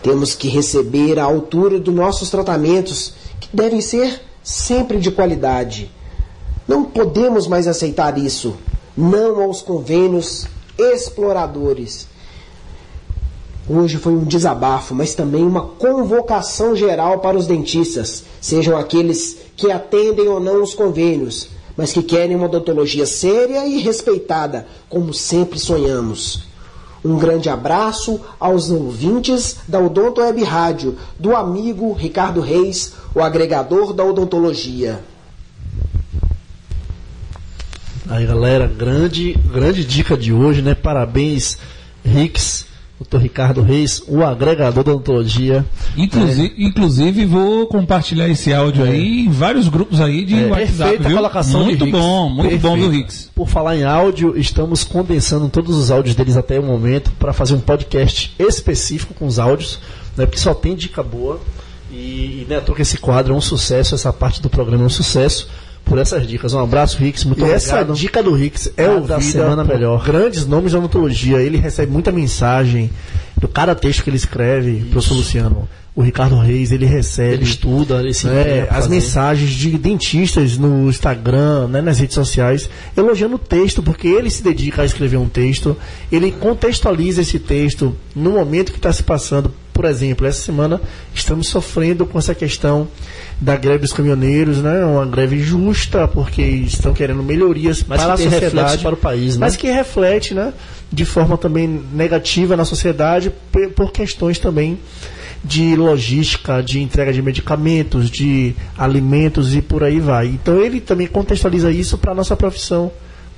[0.02, 5.90] Temos que receber a altura dos nossos tratamentos, que devem ser sempre de qualidade.
[6.68, 8.54] Não podemos mais aceitar isso.
[8.96, 10.46] Não aos convênios
[10.78, 12.06] exploradores.
[13.66, 19.72] Hoje foi um desabafo, mas também uma convocação geral para os dentistas, sejam aqueles que
[19.72, 25.58] atendem ou não os convênios, mas que querem uma odontologia séria e respeitada, como sempre
[25.58, 26.44] sonhamos.
[27.02, 33.94] Um grande abraço aos ouvintes da Odonto Web Rádio, do amigo Ricardo Reis, o agregador
[33.94, 35.02] da odontologia.
[38.06, 40.74] Aí galera, grande, grande dica de hoje, né?
[40.74, 41.56] Parabéns,
[42.04, 42.66] Rix
[43.00, 43.18] Dr.
[43.18, 45.66] Ricardo Reis, o agregador da odontologia.
[45.96, 46.62] Inclusive, é.
[46.64, 48.90] inclusive vou compartilhar esse áudio é.
[48.90, 50.46] aí em vários grupos aí de é.
[50.46, 51.16] WhatsApp, viu?
[51.16, 52.62] colocação muito bom, muito Perfeito.
[52.62, 53.30] bom, viu, Rix?
[53.34, 57.54] Por falar em áudio, estamos condensando todos os áudios deles até o momento para fazer
[57.54, 59.80] um podcast específico com os áudios,
[60.16, 60.24] né?
[60.24, 61.40] Porque só tem dica boa.
[61.90, 64.90] E, e né, que esse quadro é um sucesso, essa parte do programa é um
[64.90, 65.48] sucesso
[65.84, 66.52] por essas dicas.
[66.54, 67.24] Um abraço, Rix.
[67.24, 67.56] Muito e obrigado.
[67.56, 70.04] essa dica do Rix é o da semana melhor.
[70.04, 71.40] Grandes nomes da odontologia.
[71.40, 72.90] Ele recebe muita mensagem
[73.36, 74.86] do cada texto que ele escreve, Isso.
[74.86, 75.68] professor Luciano.
[75.96, 77.34] O Ricardo Reis, ele recebe.
[77.34, 82.68] Ele estuda, ele se é, As mensagens de dentistas no Instagram, né, nas redes sociais,
[82.96, 85.76] elogiando o texto, porque ele se dedica a escrever um texto,
[86.10, 89.52] ele contextualiza esse texto no momento que está se passando.
[89.74, 90.80] Por exemplo, essa semana
[91.12, 92.88] estamos sofrendo com essa questão
[93.40, 94.84] da greve dos caminhoneiros, né?
[94.84, 99.40] Uma greve justa, porque estão querendo melhorias mas para a sociedade, para o país, né?
[99.40, 100.54] mas que reflete, né,
[100.92, 103.32] de forma também negativa na sociedade
[103.74, 104.78] por questões também
[105.44, 110.28] de logística, de entrega de medicamentos, de alimentos e por aí vai.
[110.28, 112.90] Então ele também contextualiza isso para a nossa profissão.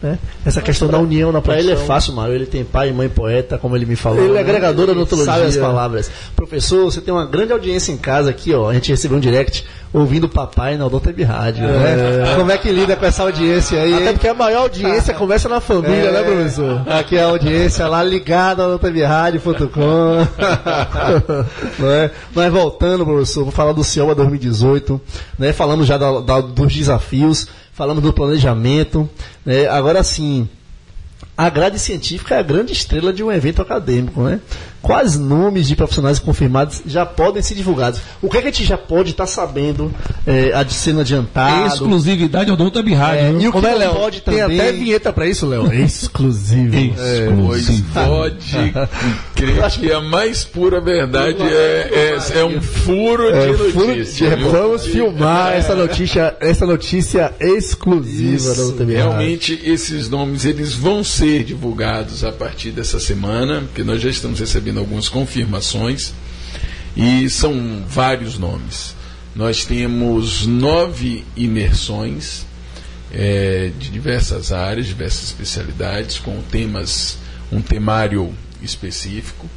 [0.02, 0.18] Né?
[0.44, 1.66] Essa questão pra, da união na profissão.
[1.66, 2.34] Para ele é fácil, Mário.
[2.34, 4.22] Ele tem pai e mãe poeta, como ele me falou.
[4.22, 5.32] Ele é agregador da odontologia.
[5.32, 6.10] Sabe as palavras.
[6.34, 8.68] Professor, você tem uma grande audiência em casa aqui, ó.
[8.68, 11.66] A gente recebeu um direct ouvindo o papai na Odonto Rádio.
[11.66, 11.92] Né?
[11.92, 11.96] É.
[11.96, 12.34] Né?
[12.36, 13.94] Como é que lida com essa audiência aí?
[13.94, 16.22] Até porque a maior audiência começa na família, né, é.
[16.22, 16.82] né, professor?
[16.86, 20.26] Aqui é a audiência lá ligada ao odontowebradio.com.
[21.86, 22.10] é?
[22.34, 25.00] Mas voltando, professor, vou falar do CIOMA 2018.
[25.38, 25.54] Né?
[25.54, 29.08] Falamos já da, da, dos desafios falamos do planejamento.
[29.44, 29.68] Né?
[29.68, 30.48] Agora sim,
[31.36, 34.40] a grade científica é a grande estrela de um evento acadêmico, né?
[34.82, 38.00] Quais nomes de profissionais confirmados já podem ser divulgados?
[38.22, 39.92] O que, é que a gente já pode estar tá sabendo
[40.26, 41.66] é, sendo adiantado?
[41.66, 43.38] Exclusividade ao Doutor Rádio.
[43.38, 43.94] É, e o Como que é, Léo?
[43.94, 44.60] Pode Tem também...
[44.60, 45.72] até vinheta para isso, Léo.
[45.72, 46.76] Exclusivo.
[46.76, 48.72] É, pois pode
[49.34, 54.30] crer acho que a mais pura verdade é, é, é um furo de é, notícia.
[54.30, 60.74] Furo de, vamos filmar essa notícia, essa notícia exclusiva isso, da Realmente esses nomes eles
[60.74, 66.12] vão ser divulgados a partir dessa semana, porque nós já estamos recebendo recebendo algumas confirmações
[66.96, 68.94] e são vários nomes.
[69.34, 72.44] Nós temos nove imersões
[73.12, 77.18] é, de diversas áreas, diversas especialidades, com temas,
[77.52, 79.48] um temário específico.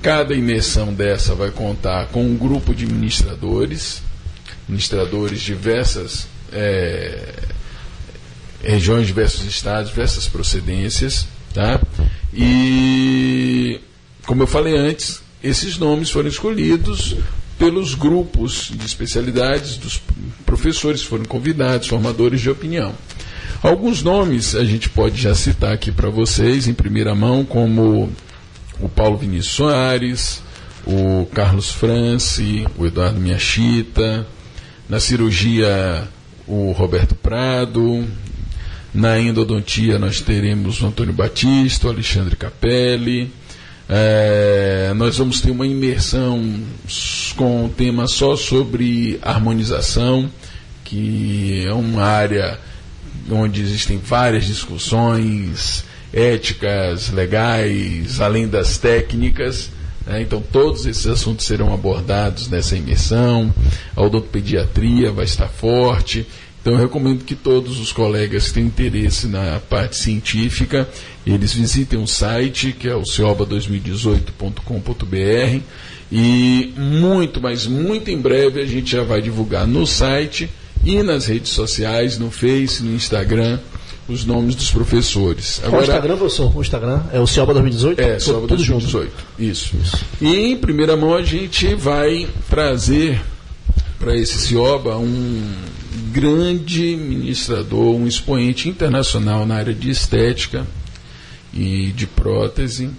[0.00, 4.00] Cada imersão dessa vai contar com um grupo de ministradores,
[4.68, 7.34] ministradores de diversas é,
[8.62, 11.80] regiões, diversos estados, diversas procedências, tá?
[12.32, 13.53] E
[14.26, 17.16] como eu falei antes, esses nomes foram escolhidos
[17.58, 20.00] pelos grupos de especialidades dos
[20.44, 22.94] professores foram convidados, formadores de opinião.
[23.62, 28.10] Alguns nomes a gente pode já citar aqui para vocês em primeira mão, como
[28.80, 30.42] o Paulo Vinícius Soares,
[30.86, 34.26] o Carlos France, o Eduardo Miachita,
[34.88, 36.08] na cirurgia
[36.46, 38.06] o Roberto Prado,
[38.92, 43.32] na endodontia nós teremos o Antônio Batista, o Alexandre Capelli,
[43.88, 46.62] é, nós vamos ter uma imersão
[47.36, 50.30] com um tema só sobre harmonização,
[50.84, 52.58] que é uma área
[53.30, 59.70] onde existem várias discussões éticas, legais, além das técnicas.
[60.06, 60.22] Né?
[60.22, 63.52] Então, todos esses assuntos serão abordados nessa imersão.
[63.96, 66.26] A odontopediatria vai estar forte.
[66.64, 70.88] Então eu recomendo que todos os colegas que têm interesse na parte científica,
[71.26, 75.60] eles visitem o site, que é o cioba2018.com.br
[76.12, 80.50] e muito, mas muito em breve a gente já vai divulgar no site
[80.84, 83.58] e nas redes sociais, no Face, no Instagram,
[84.06, 85.62] os nomes dos professores.
[85.64, 86.56] Agora, Qual o Instagram, professor?
[86.56, 88.00] O Instagram é o Cioba 2018?
[88.00, 89.10] É, Cioba 2018.
[89.38, 89.74] Isso.
[89.82, 90.04] Isso.
[90.20, 93.18] E em primeira mão a gente vai trazer
[93.98, 95.42] para esse Cioba um
[96.12, 100.66] grande ministrador, um expoente internacional na área de estética
[101.54, 102.90] e de prótese,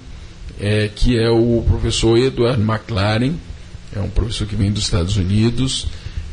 [0.59, 3.33] é, que é o professor Edward McLaren,
[3.95, 5.87] é um professor que vem dos Estados Unidos,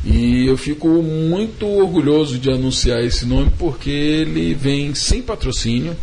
[0.05, 5.95] E eu fico muito orgulhoso de anunciar esse nome porque ele vem sem patrocínio,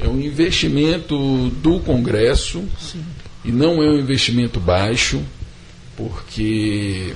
[0.00, 3.04] é um investimento do Congresso Sim.
[3.44, 5.22] e não é um investimento baixo,
[5.96, 7.14] porque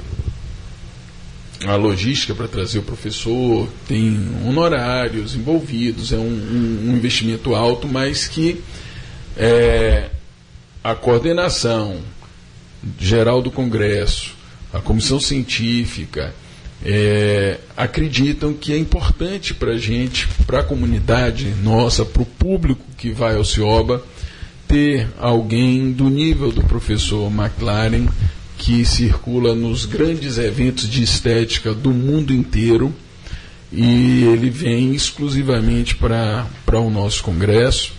[1.67, 7.89] a logística para trazer o professor tem honorários envolvidos, é um, um, um investimento alto,
[7.89, 8.63] mas que
[9.37, 10.11] é,
[10.83, 12.01] a coordenação
[12.99, 14.35] geral do Congresso,
[14.73, 16.35] a comissão científica,
[16.85, 22.85] é, acreditam que é importante para a gente, para a comunidade nossa, para o público
[22.97, 24.03] que vai ao CIOBA,
[24.69, 28.07] ter alguém do nível do professor McLaren
[28.59, 32.93] que circula nos grandes eventos de estética do mundo inteiro
[33.73, 37.93] e ele vem exclusivamente para o nosso congresso.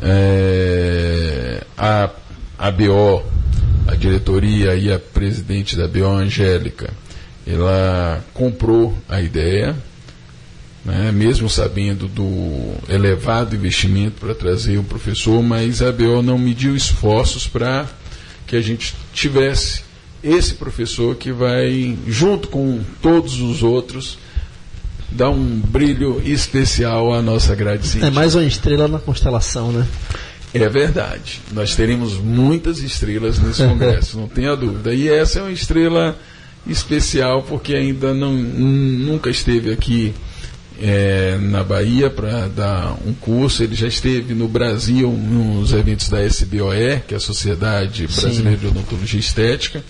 [0.00, 2.10] É, a,
[2.58, 3.24] a BO,
[3.86, 6.92] a diretoria e a presidente da BO, Angélica,
[7.46, 9.74] ela comprou a ideia,
[10.84, 16.76] né, mesmo sabendo do elevado investimento para trazer o professor, mas a BO não mediu
[16.76, 17.88] esforços para
[18.46, 19.91] que a gente tivesse
[20.22, 24.18] esse professor que vai, junto com todos os outros,
[25.10, 28.06] dar um brilho especial à nossa grade científica.
[28.06, 29.86] É mais uma estrela na constelação, né?
[30.54, 31.40] É verdade.
[31.52, 34.94] Nós teremos muitas estrelas nesse congresso, não tenha dúvida.
[34.94, 36.16] E essa é uma estrela
[36.66, 40.14] especial porque ainda não, nunca esteve aqui
[40.80, 43.62] é, na Bahia para dar um curso.
[43.62, 48.56] Ele já esteve no Brasil nos eventos da SBOE, que é a Sociedade Brasileira Sim.
[48.56, 49.82] de Odontologia Estética.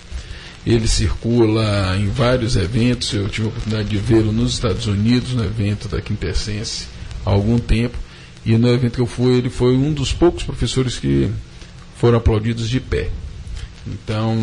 [0.66, 3.12] Ele circula em vários eventos.
[3.12, 6.86] Eu tive a oportunidade de vê-lo nos Estados Unidos, no evento da Quintessense,
[7.24, 7.98] há algum tempo.
[8.44, 11.30] E no evento que eu fui, ele foi um dos poucos professores que
[11.96, 13.10] foram aplaudidos de pé.
[13.86, 14.36] Então,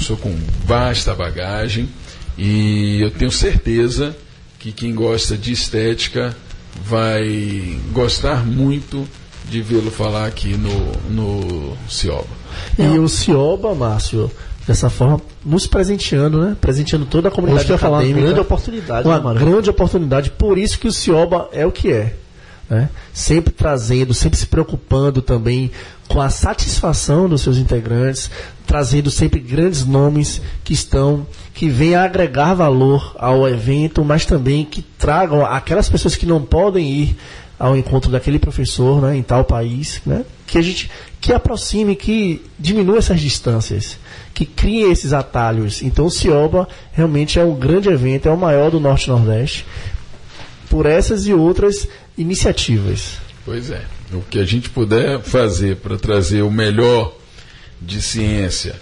[0.00, 1.88] sou com vasta bagagem
[2.36, 4.16] e eu tenho certeza
[4.58, 6.36] que quem gosta de estética
[6.84, 9.08] vai gostar muito
[9.48, 12.26] de vê-lo falar aqui no, no Cioba.
[12.78, 14.30] E o Cioba, Márcio,
[14.66, 16.56] dessa forma, nos presenteando, né?
[16.60, 17.88] Presenteando toda a comunidade acadêmica.
[17.88, 19.08] Falar, uma grande oportunidade.
[19.08, 22.16] Uma né, grande oportunidade, por isso que o Cioba é o que é.
[22.68, 22.88] Né?
[23.12, 25.70] Sempre trazendo, sempre se preocupando também
[26.08, 28.30] com a satisfação dos seus integrantes,
[28.66, 34.80] trazendo sempre grandes nomes que estão, que venham agregar valor ao evento, mas também que
[34.80, 37.16] tragam aquelas pessoas que não podem ir
[37.58, 40.90] ao encontro daquele professor né, em tal país, né, que a gente
[41.20, 43.98] que aproxime, que diminua essas distâncias
[44.34, 45.80] que cria esses atalhos.
[45.80, 49.64] Então o Cioba realmente é um grande evento, é o maior do Norte Nordeste,
[50.68, 51.88] por essas e outras
[52.18, 53.18] iniciativas.
[53.44, 53.82] Pois é.
[54.12, 57.16] O que a gente puder fazer para trazer o melhor
[57.80, 58.74] de ciência,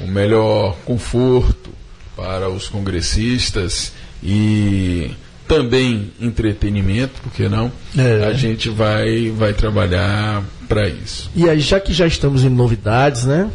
[0.00, 1.70] o melhor conforto
[2.16, 3.92] para os congressistas
[4.22, 5.10] e
[5.46, 7.70] também entretenimento, porque não?
[7.96, 8.24] É.
[8.24, 11.30] A gente vai vai trabalhar para isso.
[11.34, 13.50] E aí, já que já estamos em novidades, né?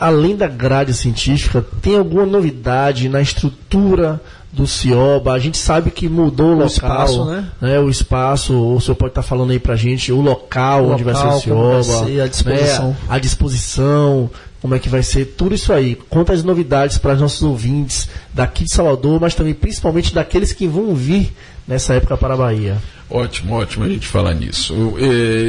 [0.00, 4.18] além da grade científica, tem alguma novidade na estrutura
[4.50, 5.32] do CIOBA?
[5.32, 7.48] A gente sabe que mudou o, o local, espaço, né?
[7.60, 7.78] né?
[7.78, 11.22] O espaço, o senhor pode estar falando aí pra gente o local, o onde local,
[11.22, 12.88] vai ser o CIOBA, ser a disposição.
[12.88, 12.96] Né?
[13.10, 15.94] a disposição, como é que vai ser, tudo isso aí.
[16.08, 20.66] Conta as novidades para os nossos ouvintes daqui de Salvador, mas também principalmente daqueles que
[20.66, 21.32] vão vir
[21.66, 22.76] nessa época para a Bahia.
[23.08, 24.74] Ótimo, ótimo a gente falar nisso.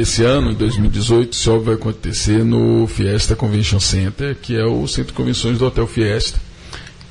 [0.00, 5.08] Esse ano, em 2018, isso vai acontecer no Fiesta Convention Center, que é o centro
[5.08, 6.40] de convenções do Hotel Fiesta,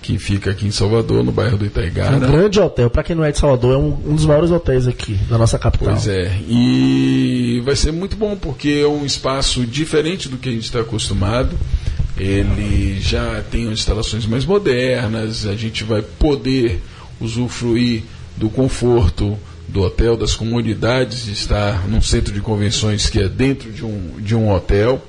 [0.02, 2.18] que fica aqui em Salvador, no bairro do Itaigara.
[2.18, 4.88] Um grande hotel, para quem não é de Salvador, é um, um, dos maiores hotéis
[4.88, 5.94] aqui da nossa capital.
[5.94, 10.52] Pois é, e vai ser muito bom porque é um espaço diferente do que a
[10.52, 11.56] gente está acostumado.
[12.22, 16.80] Ele já tem instalações mais modernas, a gente vai poder
[17.20, 18.04] usufruir
[18.38, 19.36] do conforto
[19.68, 24.18] do hotel, das comunidades de estar num centro de convenções que é dentro de um,
[24.20, 25.04] de um hotel.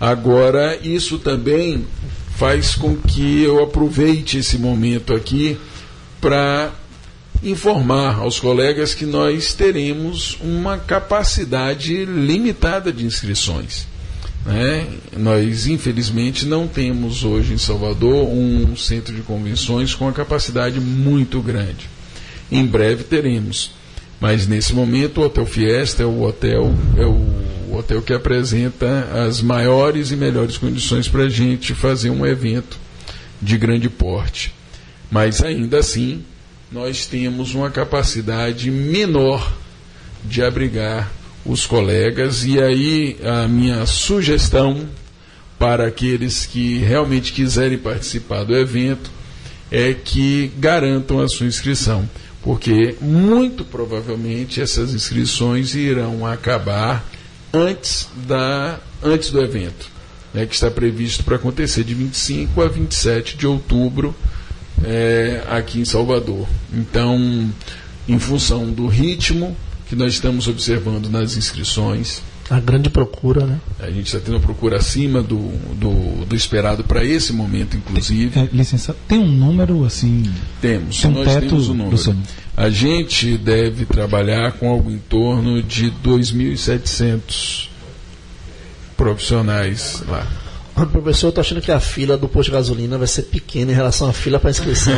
[0.00, 1.84] Agora, isso também
[2.38, 5.58] faz com que eu aproveite esse momento aqui
[6.22, 6.72] para
[7.42, 13.86] informar aos colegas que nós teremos uma capacidade limitada de inscrições.
[14.44, 14.86] Né?
[15.16, 21.40] Nós, infelizmente, não temos hoje em Salvador um centro de convenções com uma capacidade muito
[21.40, 21.88] grande.
[22.50, 23.72] Em breve teremos.
[24.20, 29.40] Mas nesse momento o Hotel Fiesta é o hotel, é o hotel que apresenta as
[29.40, 32.78] maiores e melhores condições para a gente fazer um evento
[33.40, 34.52] de grande porte.
[35.10, 36.22] Mas ainda assim,
[36.70, 39.52] nós temos uma capacidade menor
[40.22, 41.10] de abrigar
[41.44, 44.88] os colegas, e aí a minha sugestão
[45.58, 49.10] para aqueles que realmente quiserem participar do evento
[49.70, 52.08] é que garantam a sua inscrição,
[52.42, 57.04] porque muito provavelmente essas inscrições irão acabar
[57.52, 59.88] antes, da, antes do evento,
[60.32, 64.14] né, que está previsto para acontecer de 25 a 27 de outubro
[64.82, 66.48] é, aqui em Salvador.
[66.72, 67.50] Então,
[68.08, 69.56] em função do ritmo
[69.90, 73.60] que nós estamos observando nas inscrições, a grande procura, né?
[73.80, 75.36] A gente está tendo uma procura acima do,
[75.74, 78.30] do, do esperado para esse momento, inclusive.
[78.30, 80.32] Tem, é, licença, tem um número assim?
[80.60, 82.16] Temos, tem um nós teto temos um número.
[82.56, 87.68] A gente deve trabalhar com algo em torno de 2.700
[88.96, 90.24] profissionais lá.
[90.92, 93.74] Professor, eu tô achando que a fila do posto de gasolina vai ser pequena em
[93.74, 94.94] relação à fila para inscrição,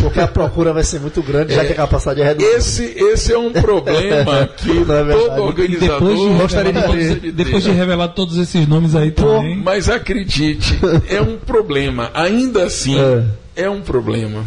[0.00, 2.56] porque a procura vai ser muito grande, já que a capacidade é reduzida.
[2.56, 7.70] Esse, esse é um problema que é todo organizador depois de, revelar, de depois de
[7.70, 9.56] revelar todos esses nomes aí também.
[9.56, 12.10] Mas acredite, é um problema.
[12.14, 14.44] Ainda assim, é, é um problema.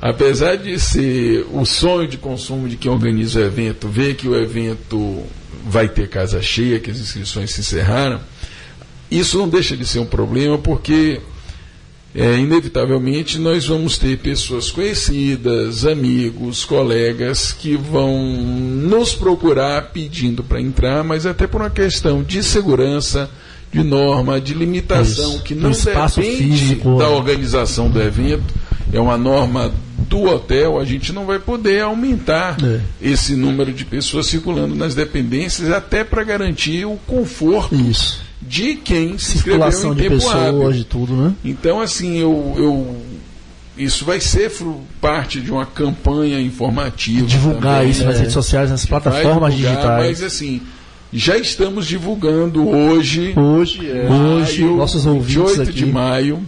[0.00, 4.34] Apesar de ser o sonho de consumo de quem organiza o evento, ver que o
[4.34, 5.22] evento
[5.66, 8.18] vai ter casa cheia, que as inscrições se encerraram,
[9.10, 11.20] isso não deixa de ser um problema porque
[12.14, 20.60] é, inevitavelmente nós vamos ter pessoas conhecidas, amigos, colegas que vão nos procurar pedindo para
[20.60, 23.30] entrar, mas até por uma questão de segurança,
[23.72, 25.42] de norma, de limitação, Isso.
[25.44, 26.98] que não depende físico.
[26.98, 28.52] da organização do evento,
[28.92, 29.72] é uma norma
[30.08, 32.80] do hotel, a gente não vai poder aumentar é.
[33.00, 37.76] esse número de pessoas circulando nas dependências, até para garantir o conforto.
[37.76, 40.72] Isso de quem se em de pessoas, hábil.
[40.72, 41.32] de tudo, né?
[41.44, 42.96] Então, assim, eu, eu
[43.78, 44.50] isso vai ser
[45.00, 47.24] parte de uma campanha informativa.
[47.28, 50.20] Divulgar também, isso nas redes sociais, nas plataformas divulgar, digitais.
[50.20, 50.60] Mas assim,
[51.12, 53.32] já estamos divulgando hoje.
[53.36, 54.10] Hoje, é.
[54.10, 55.72] hoje, maio, nossos ouvintes 28 aqui.
[55.72, 56.42] de maio,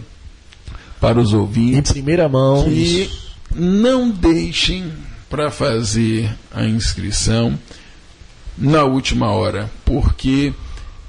[0.99, 1.91] para os ouvintes.
[1.91, 2.67] Em primeira mão.
[2.67, 3.09] E
[3.55, 4.91] não deixem
[5.29, 7.57] para fazer a inscrição
[8.57, 10.51] na última hora, porque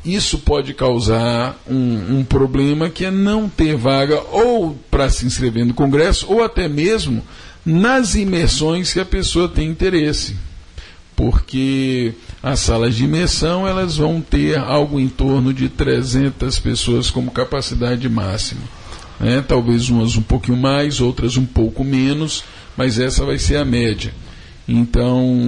[0.04, 5.64] isso pode causar um, um, problema que é não ter vaga ou para se inscrever
[5.64, 7.22] no Congresso ou até mesmo
[7.64, 10.36] nas imersões que a pessoa tem interesse.
[11.16, 17.30] Porque as salas de imersão elas vão ter algo em torno de 300 pessoas como
[17.30, 18.62] capacidade máxima.
[19.18, 19.42] Né?
[19.46, 22.44] Talvez umas um pouquinho mais, outras um pouco menos,
[22.76, 24.12] mas essa vai ser a média.
[24.66, 25.38] Então,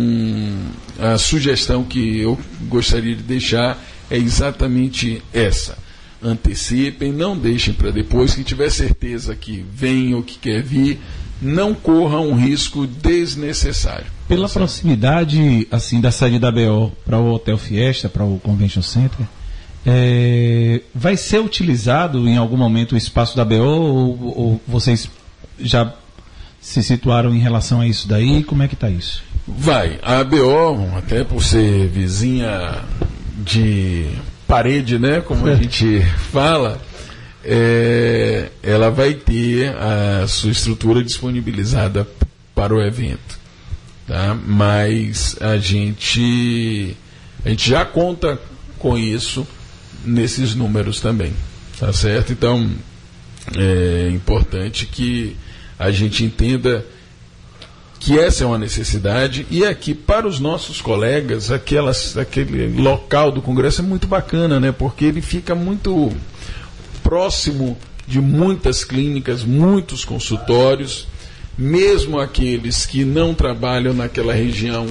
[0.98, 2.38] a sugestão que eu
[2.68, 5.78] gostaria de deixar é exatamente essa.
[6.22, 8.34] Antecipem, não deixem para depois.
[8.34, 10.98] Quem tiver certeza que vem ou que quer vir,
[11.40, 14.06] não corra um risco desnecessário.
[14.26, 19.26] Pela proximidade assim da saída da BO para o Hotel Fiesta, para o Convention Center,
[19.84, 25.08] é, vai ser utilizado em algum momento o espaço da BO ou, ou vocês
[25.60, 25.94] já
[26.60, 28.42] se situaram em relação a isso daí?
[28.42, 29.22] Como é que está isso?
[29.46, 30.00] Vai.
[30.02, 32.82] A ABO, até por ser vizinha
[33.36, 34.08] de
[34.46, 36.00] parede, né, como a gente
[36.32, 36.80] fala,
[37.44, 42.06] é, ela vai ter a sua estrutura disponibilizada
[42.54, 43.38] para o evento.
[44.06, 44.34] Tá?
[44.34, 46.96] Mas a gente,
[47.44, 48.38] a gente já conta
[48.78, 49.46] com isso
[50.04, 51.32] nesses números também.
[51.78, 52.32] Tá certo?
[52.32, 52.70] Então
[53.54, 55.36] é importante que
[55.78, 56.84] a gente entenda
[58.06, 63.42] que essa é uma necessidade e aqui para os nossos colegas aquelas, aquele local do
[63.42, 64.70] Congresso é muito bacana, né?
[64.70, 66.12] Porque ele fica muito
[67.02, 67.76] próximo
[68.06, 71.08] de muitas clínicas, muitos consultórios,
[71.58, 74.86] mesmo aqueles que não trabalham naquela região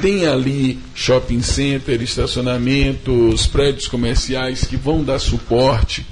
[0.00, 6.06] tem ali shopping center, estacionamentos, prédios comerciais que vão dar suporte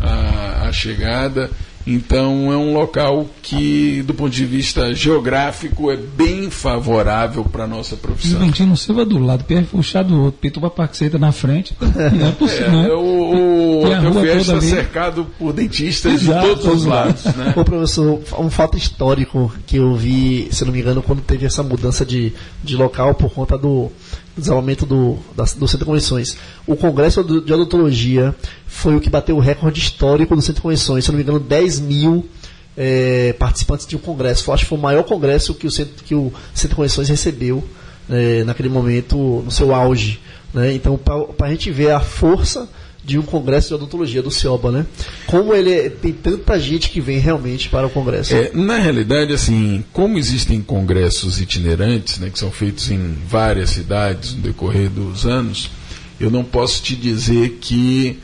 [0.00, 1.50] à, à chegada.
[1.86, 7.66] Então é um local que, do ponto de vista geográfico, é bem favorável para a
[7.66, 8.38] nossa profissão.
[8.38, 11.76] Juventino Silva do lado, Pierre Fuchado do outro, Pituba Parceita na frente.
[11.80, 12.88] Não é possível, é, né?
[12.88, 17.24] O, o Hotel está cercado por dentistas Exato, de todos os lados.
[17.24, 17.52] Né?
[17.54, 21.62] Ô, professor, um fato histórico que eu vi, se não me engano, quando teve essa
[21.62, 22.32] mudança de,
[22.62, 23.90] de local por conta do,
[24.36, 26.36] desenvolvimento do, do Centro de Convenções.
[26.66, 28.34] O Congresso de Odontologia
[28.66, 31.04] foi o que bateu o recorde histórico do Centro de Convenções.
[31.04, 32.28] Se não me engano, 10 mil
[32.76, 34.50] é, participantes de um congresso.
[34.52, 37.62] Acho que foi o maior congresso que o Centro, que o Centro de Convenções recebeu
[38.10, 40.20] é, naquele momento, no seu auge.
[40.52, 40.74] Né?
[40.74, 42.68] Então, para a gente ver a força
[43.04, 44.86] de um congresso de odontologia do CIOBA, né?
[45.26, 48.34] Como ele é, tem tanta gente que vem realmente para o congresso.
[48.34, 54.34] É, na realidade, assim, como existem congressos itinerantes, né, que são feitos em várias cidades
[54.34, 55.70] no decorrer dos anos,
[56.18, 58.18] eu não posso te dizer que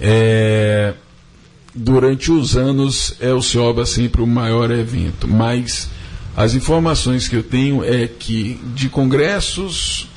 [0.00, 0.94] é,
[1.74, 5.88] durante os anos é o Cioba sempre o maior evento, mas
[6.36, 10.08] as informações que eu tenho é que de congressos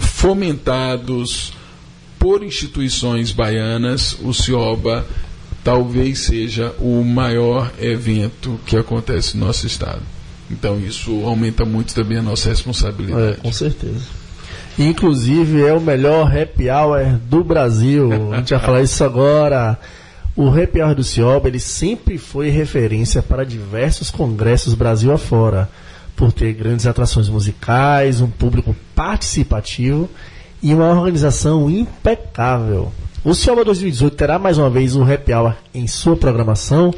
[0.00, 1.52] fomentados
[2.18, 5.06] por instituições baianas, o Cioba
[5.62, 10.02] talvez seja o maior evento que acontece no nosso estado.
[10.50, 13.32] Então isso aumenta muito também a nossa responsabilidade.
[13.32, 14.00] É, com certeza.
[14.78, 18.32] Inclusive é o melhor happy hour do Brasil.
[18.32, 19.78] A gente vai falar isso agora.
[20.36, 25.68] O Happy Hour do Cioba, ele sempre foi referência para diversos congressos Brasil afora,
[26.14, 30.08] por ter grandes atrações musicais, um público participativo
[30.62, 32.92] e uma organização impecável.
[33.24, 36.92] O Cioba 2018 terá mais uma vez um Happy Hour em sua programação.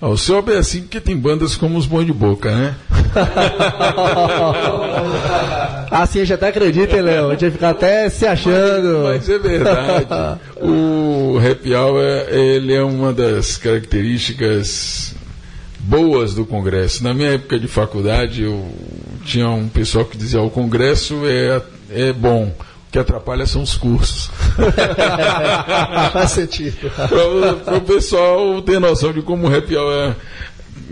[0.00, 2.74] Ah, o Cioba é assim porque tem bandas como os Bom de Boca, né?
[5.90, 7.28] assim, a gente até acredita, hein, Léo?
[7.28, 9.04] A gente vai ficar até se achando.
[9.04, 10.06] Mas, mas é verdade.
[10.62, 15.16] o Happy Hour, ele é uma das características
[15.80, 17.02] boas do Congresso.
[17.02, 18.68] Na minha época de faculdade, eu
[19.24, 21.60] tinha um pessoal que dizia: o Congresso é,
[21.90, 22.54] é bom.
[22.88, 24.30] O que atrapalha são os cursos.
[26.12, 26.90] Faz sentido.
[27.64, 30.16] Para o pessoal ter noção de como o happy hour é,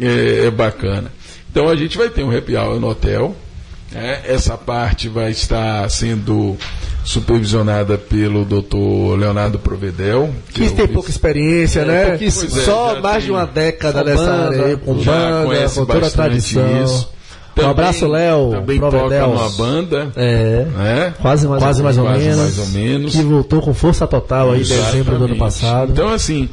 [0.07, 1.11] é, é, bacana.
[1.51, 3.35] Então a gente vai ter um happy hour no hotel.
[3.91, 4.23] Né?
[4.27, 6.57] Essa parte vai estar sendo
[7.03, 9.19] supervisionada pelo Dr.
[9.19, 10.35] Leonardo Provedel.
[10.53, 12.19] Que, que tem pouca experiência, né?
[12.21, 16.85] É, só mais de uma década nessa área, com banda, com toda a tradição.
[16.85, 17.16] Isso.
[17.57, 18.51] Também, um abraço, Léo.
[18.51, 20.13] Também toca numa banda.
[20.15, 20.67] É.
[20.67, 21.15] Né?
[21.23, 23.13] Quase, mais, quase, mais, ou quase menos, mais ou menos.
[23.13, 25.91] Que voltou com força total aí em dezembro do ano passado.
[25.91, 26.51] Então, assim,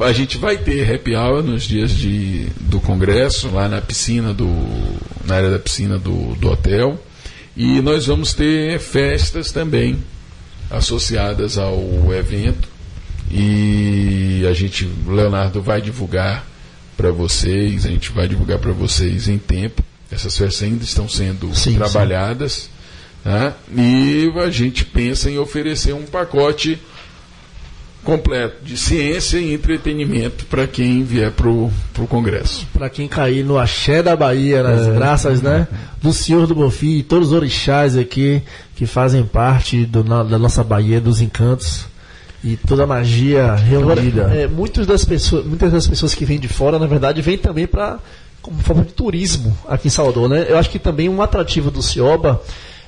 [0.00, 4.48] a gente vai ter happy hour nos dias de, do congresso, lá na piscina do.
[5.26, 7.00] na área da piscina do, do hotel.
[7.56, 9.98] E nós vamos ter festas também
[10.70, 11.82] associadas ao
[12.14, 12.68] evento.
[13.28, 16.46] E a gente, o Leonardo vai divulgar
[16.96, 21.54] para vocês, a gente vai divulgar para vocês em tempo essas festas ainda estão sendo
[21.54, 22.52] sim, trabalhadas.
[22.52, 23.30] Sim.
[23.30, 23.54] Né?
[23.76, 26.78] E a gente pensa em oferecer um pacote
[28.04, 31.72] completo de ciência e entretenimento para quem vier para o
[32.06, 32.66] Congresso.
[32.72, 34.92] Para quem cair no axé da Bahia, nas é.
[34.92, 35.66] graças né,
[36.02, 38.42] do Senhor do Bonfim e todos os orixás aqui
[38.76, 41.86] que fazem parte do, na, da nossa Bahia dos Encantos
[42.44, 44.24] e toda a magia reunida.
[44.26, 47.38] Agora, é, muitas, das pessoas, muitas das pessoas que vêm de fora, na verdade, vêm
[47.38, 47.98] também para
[48.44, 50.44] como forma de turismo aqui em Salvador, né?
[50.46, 52.42] Eu acho que também um atrativo do Cioba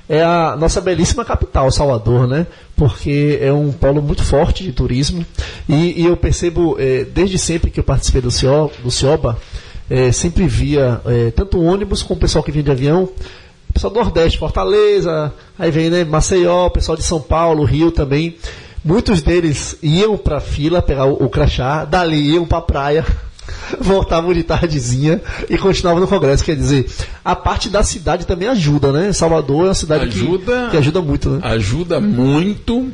[0.06, 2.46] é a nossa belíssima capital, Salvador, né?
[2.76, 5.24] Porque é um polo muito forte de turismo
[5.66, 9.38] e, e eu percebo é, desde sempre que eu participei do, Cio, do Cioba,
[9.88, 13.08] é, sempre via é, tanto ônibus como o pessoal que vinha de avião,
[13.72, 18.36] pessoal do Nordeste, Fortaleza, aí vem né, Maceió, pessoal de São Paulo, Rio também.
[18.84, 23.06] Muitos deles iam para a fila pegar o, o crachá, dali iam para a praia
[23.80, 26.44] voltavam de tardezinha e continuavam no Congresso.
[26.44, 26.86] Quer dizer,
[27.24, 29.12] a parte da cidade também ajuda, né?
[29.12, 31.40] Salvador é uma cidade ajuda, que, que ajuda muito, né?
[31.42, 32.92] Ajuda muito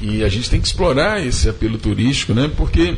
[0.00, 2.50] e a gente tem que explorar esse apelo turístico, né?
[2.56, 2.96] Porque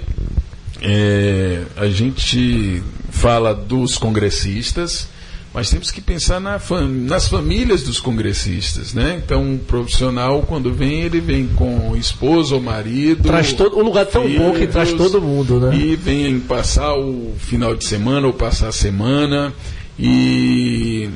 [0.81, 5.09] é, a gente fala dos congressistas,
[5.55, 9.21] mas temos que pensar na fam nas famílias dos congressistas, né?
[9.23, 13.25] Então, um profissional, quando vem, ele vem com esposa ou marido.
[13.25, 15.77] Traz todo, um lugar tão bom que traz todo mundo, né?
[15.77, 19.53] E vem passar o final de semana ou passar a semana.
[19.99, 21.11] E,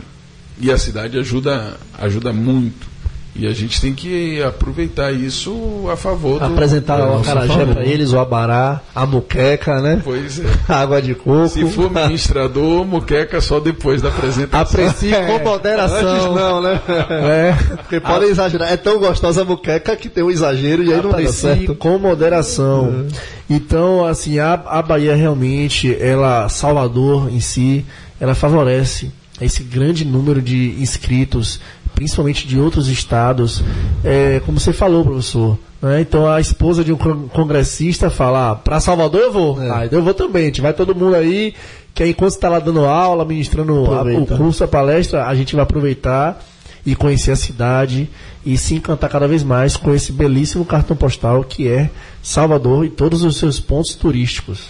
[0.61, 2.96] e a cidade ajuda, ajuda muito.
[3.39, 6.45] E a gente tem que aproveitar isso a favor do.
[6.47, 10.01] Apresentar o acarajé para eles, o abará, a muqueca, né?
[10.03, 10.45] Pois é.
[10.69, 11.49] A água de coco.
[11.49, 14.61] Se for ministrador, muqueca só depois da apresentação.
[14.61, 15.27] Aprecie é.
[15.27, 16.09] com moderação.
[16.09, 16.81] Antes não, né?
[17.27, 17.53] É.
[17.77, 18.73] Porque podem exagerar.
[18.73, 21.75] É tão gostosa a muqueca que tem um exagero e aí não dá certo.
[21.75, 23.07] com moderação.
[23.11, 23.37] É.
[23.49, 27.85] Então, assim, a, a Bahia realmente, ela, Salvador em si,
[28.21, 29.11] ela favorece
[29.41, 31.61] esse grande número de inscritos
[31.97, 33.65] principalmente de outros estados,
[34.05, 35.59] é, como você falou, professor.
[35.81, 36.03] Né?
[36.03, 39.71] Então a esposa de um congressista fala: ah, para Salvador eu vou, é.
[39.71, 40.43] ah, eu vou também.
[40.43, 41.55] A gente vai todo mundo aí,
[41.95, 45.57] que aí, enquanto está lá dando aula, ministrando a, o curso, a palestra, a gente
[45.57, 46.39] vai aproveitar
[46.85, 48.09] e conhecer a cidade
[48.45, 51.91] e se encantar cada vez mais com esse belíssimo cartão postal que é
[52.23, 54.69] Salvador e todos os seus pontos turísticos.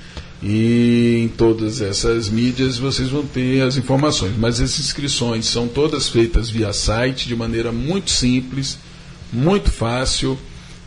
[0.43, 4.33] E em todas essas mídias vocês vão ter as informações.
[4.39, 8.79] Mas as inscrições são todas feitas via site, de maneira muito simples,
[9.33, 10.39] muito fácil.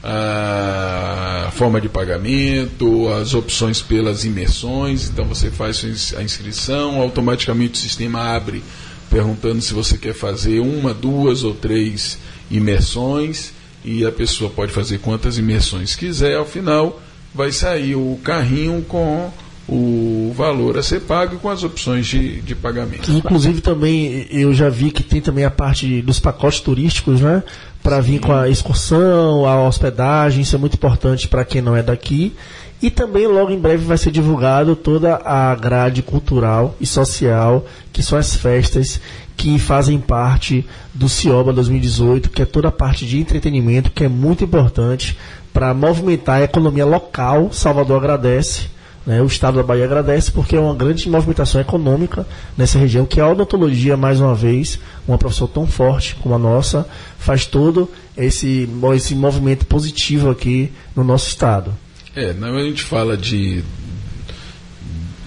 [0.05, 5.07] A forma de pagamento, as opções pelas imersões.
[5.07, 8.61] Então você faz a inscrição, automaticamente o sistema abre
[9.09, 12.17] perguntando se você quer fazer uma, duas ou três
[12.49, 13.53] imersões.
[13.85, 16.35] E a pessoa pode fazer quantas imersões quiser.
[16.35, 17.01] Ao final,
[17.33, 19.31] vai sair o carrinho com
[19.67, 23.09] o valor a ser pago com as opções de, de pagamento.
[23.11, 27.43] Inclusive também eu já vi que tem também a parte dos pacotes turísticos, né?
[27.81, 31.83] Para vir com a excursão, a hospedagem, isso é muito importante para quem não é
[31.83, 32.33] daqui.
[32.81, 38.03] E também logo em breve vai ser divulgado toda a grade cultural e social, que
[38.03, 38.99] são as festas
[39.37, 44.09] que fazem parte do CIOBA 2018, que é toda a parte de entretenimento, que é
[44.09, 45.17] muito importante
[45.53, 47.53] para movimentar a economia local.
[47.53, 48.72] Salvador agradece
[49.05, 49.21] né?
[49.21, 52.25] O Estado da Bahia agradece porque é uma grande movimentação econômica
[52.57, 56.87] nessa região, que a odontologia, mais uma vez, uma profissão tão forte como a nossa,
[57.17, 61.73] faz todo esse, esse movimento positivo aqui no nosso Estado.
[62.15, 63.63] É, a gente fala de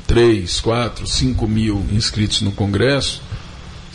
[0.06, 3.20] 3, 4, 5 mil inscritos no Congresso,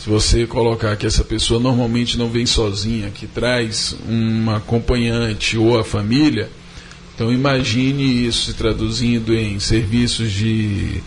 [0.02, 5.78] se você colocar que essa pessoa normalmente não vem sozinha, que traz um acompanhante ou
[5.78, 6.50] a família,
[7.14, 11.02] então imagine isso se traduzindo em serviços de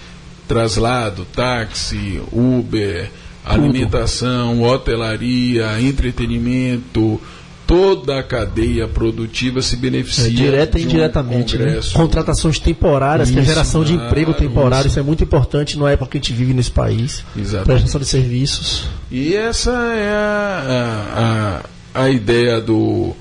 [0.47, 3.09] traslado, táxi, Uber,
[3.43, 7.19] alimentação, hotelaria, entretenimento,
[7.65, 10.27] toda a cadeia produtiva se beneficia.
[10.27, 11.57] É, direta e um indiretamente.
[11.57, 11.79] Né?
[11.93, 14.89] Contratações temporárias, isso, que é geração de emprego temporário, isso.
[14.89, 14.99] isso.
[14.99, 17.23] é muito importante na época que a gente vive nesse país.
[17.35, 17.65] Exatamente.
[17.65, 18.87] Prestação de serviços.
[19.11, 21.61] E essa é a,
[21.95, 23.13] a, a ideia do,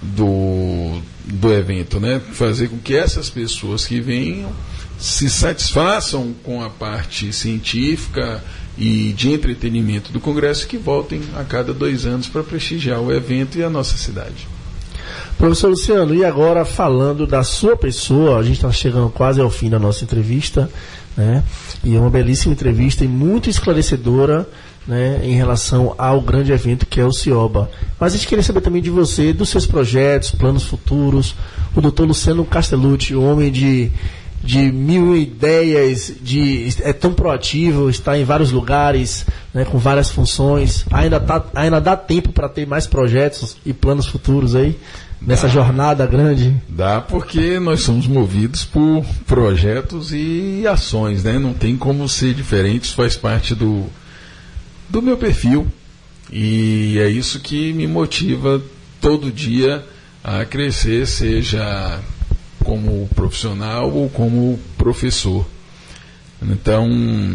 [0.00, 1.00] do
[1.32, 2.20] do evento, né?
[2.32, 4.50] Fazer com que essas pessoas que venham
[4.98, 8.42] se satisfaçam com a parte científica
[8.76, 13.58] e de entretenimento do Congresso que voltem a cada dois anos para prestigiar o evento
[13.58, 14.48] e a nossa cidade.
[15.38, 19.70] Professor Luciano, e agora falando da sua pessoa, a gente está chegando quase ao fim
[19.70, 20.70] da nossa entrevista,
[21.16, 21.42] né?
[21.82, 24.46] E é uma belíssima entrevista e muito esclarecedora
[24.86, 27.70] né, em relação ao grande evento que é o CIOBA.
[27.98, 31.34] Mas a gente queria saber também de você, dos seus projetos, planos futuros.
[31.74, 33.90] O doutor Luciano Castellucci, um homem de,
[34.42, 40.84] de mil ideias, de, é tão proativo, está em vários lugares, né, com várias funções.
[40.90, 44.76] Ainda, tá, ainda dá tempo para ter mais projetos e planos futuros aí?
[45.20, 46.56] Nessa dá, jornada grande?
[46.66, 51.38] Dá porque nós somos movidos por projetos e ações, né?
[51.38, 53.84] Não tem como ser diferente, faz parte do,
[54.90, 55.66] do meu perfil.
[56.30, 58.62] E é isso que me motiva
[59.00, 59.84] todo dia
[60.22, 62.00] a crescer, seja
[62.62, 65.46] como profissional ou como professor.
[66.42, 66.88] Então,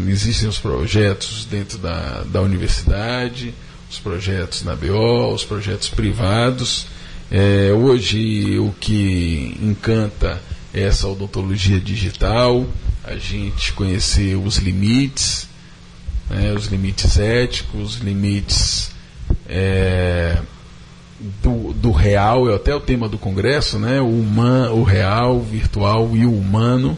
[0.08, 3.54] existem os projetos dentro da, da universidade,
[3.90, 6.86] os projetos na BO, os projetos privados.
[7.30, 10.40] É, hoje, o que encanta
[10.72, 12.66] é essa odontologia digital,
[13.04, 15.48] a gente conhecer os limites,
[16.28, 18.90] né, os limites éticos, os limites
[19.48, 20.38] é,
[21.42, 25.42] do, do real, é até o tema do Congresso, né, o, human, o real, o
[25.42, 26.96] virtual e o humano,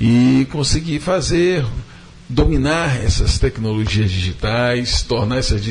[0.00, 1.64] e conseguir fazer,
[2.28, 5.62] dominar essas tecnologias digitais, tornar essas,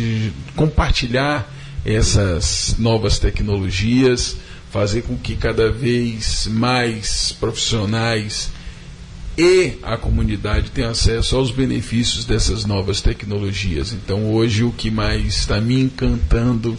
[0.55, 1.51] compartilhar
[1.85, 4.37] essas novas tecnologias,
[4.71, 8.51] fazer com que cada vez mais profissionais
[9.37, 13.93] e a comunidade tem acesso aos benefícios dessas novas tecnologias.
[13.93, 16.75] Então, hoje, o que mais está me encantando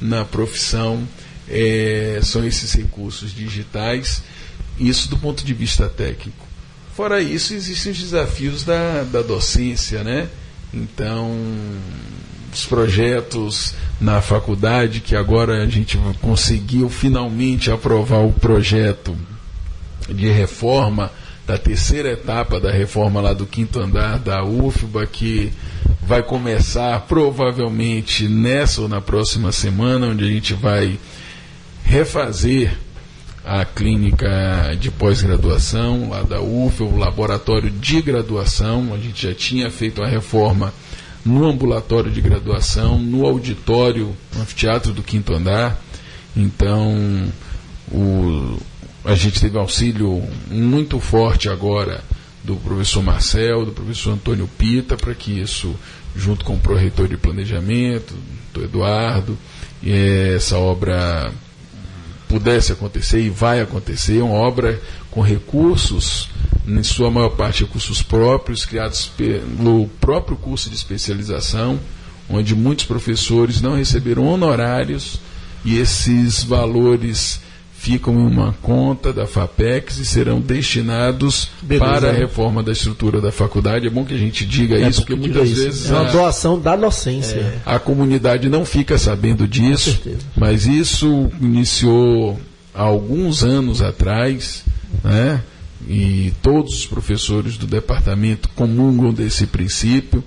[0.00, 1.02] na profissão
[1.48, 4.22] é, são esses recursos digitais,
[4.78, 6.46] isso do ponto de vista técnico.
[6.94, 10.28] Fora isso, existem os desafios da, da docência, né?
[10.72, 11.36] Então,
[12.52, 19.16] os projetos na faculdade, que agora a gente conseguiu finalmente aprovar o projeto
[20.08, 21.10] de reforma
[21.46, 25.52] da terceira etapa da reforma lá do quinto andar da UFBA, que
[26.02, 30.98] vai começar provavelmente nessa ou na próxima semana, onde a gente vai
[31.84, 32.76] refazer
[33.44, 38.92] a clínica de pós-graduação lá da UFBA, o laboratório de graduação.
[38.92, 40.74] A gente já tinha feito a reforma
[41.24, 45.80] no ambulatório de graduação, no auditório, no anfiteatro do quinto andar.
[46.36, 47.32] Então,
[47.92, 48.58] o,
[49.06, 52.02] a gente teve auxílio muito forte agora
[52.42, 55.74] do professor Marcel, do professor Antônio Pita, para que isso,
[56.14, 58.14] junto com o proreitor de planejamento,
[58.52, 59.38] do Eduardo,
[59.84, 61.32] essa obra
[62.28, 66.28] pudesse acontecer e vai acontecer, uma obra com recursos
[66.66, 71.78] em sua maior parte recursos próprios, criados pelo próprio curso de especialização,
[72.28, 75.20] onde muitos professores não receberam honorários
[75.64, 77.45] e esses valores
[77.86, 81.84] ficam em uma conta da FAPEX e serão destinados Beleza.
[81.84, 83.86] para a reforma da estrutura da faculdade.
[83.86, 85.62] É bom que a gente diga é isso, porque muitas isso.
[85.62, 85.88] vezes.
[85.88, 87.38] É uma a, doação da docência.
[87.38, 90.00] É, a comunidade não fica sabendo disso,
[90.36, 92.40] mas isso iniciou
[92.74, 94.64] há alguns anos atrás,
[95.04, 95.40] né?
[95.88, 100.24] E todos os professores do departamento comungam desse princípio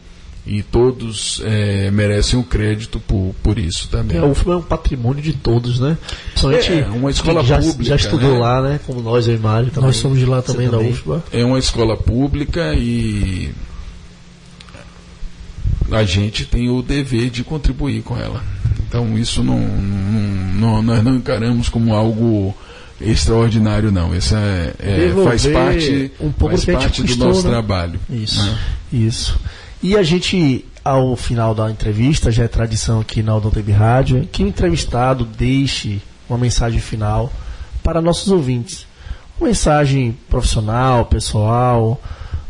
[0.49, 4.17] e todos é, merecem o um crédito por, por isso também.
[4.17, 5.95] É, o UFBA é um patrimônio de todos, né?
[6.29, 7.83] Principalmente é, uma escola já, pública.
[7.83, 8.39] Já estudou né?
[8.39, 8.79] lá, né?
[8.83, 9.85] Como nós, eu e Mário também.
[9.85, 11.23] Nós somos de lá também, da UFBA.
[11.31, 13.51] É uma escola pública e
[15.91, 18.43] a gente tem o dever de contribuir com ela.
[18.87, 22.55] Então isso não, não, não nós não encaramos como algo
[22.99, 24.15] extraordinário não.
[24.15, 27.51] Isso é, é faz parte, um pouco faz parte do nosso né?
[27.51, 27.99] trabalho.
[28.09, 28.57] Isso, né?
[28.91, 29.39] isso.
[29.81, 34.43] E a gente, ao final da entrevista, já é tradição aqui na Odontab Rádio, que
[34.43, 37.31] o entrevistado deixe uma mensagem final
[37.81, 38.85] para nossos ouvintes.
[39.39, 42.01] Uma mensagem profissional, pessoal,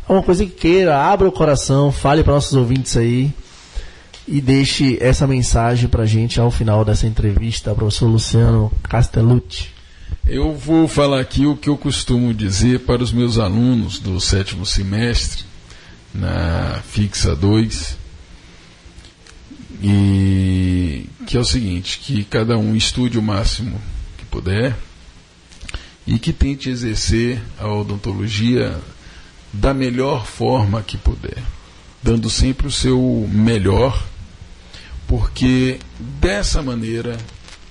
[0.08, 3.32] alguma coisa que queira, abra o coração, fale para nossos ouvintes aí
[4.28, 9.68] e deixe essa mensagem para a gente ao final dessa entrevista, professor Luciano Castellucci.
[10.26, 14.66] Eu vou falar aqui o que eu costumo dizer para os meus alunos do sétimo
[14.66, 15.49] semestre
[16.14, 17.98] na fixa 2.
[19.82, 23.80] E que é o seguinte, que cada um estude o máximo
[24.18, 24.76] que puder
[26.06, 28.80] e que tente exercer a odontologia
[29.54, 31.38] da melhor forma que puder,
[32.02, 34.04] dando sempre o seu melhor,
[35.08, 37.18] porque dessa maneira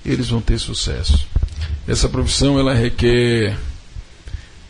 [0.05, 1.27] eles vão ter sucesso.
[1.87, 3.57] Essa profissão ela requer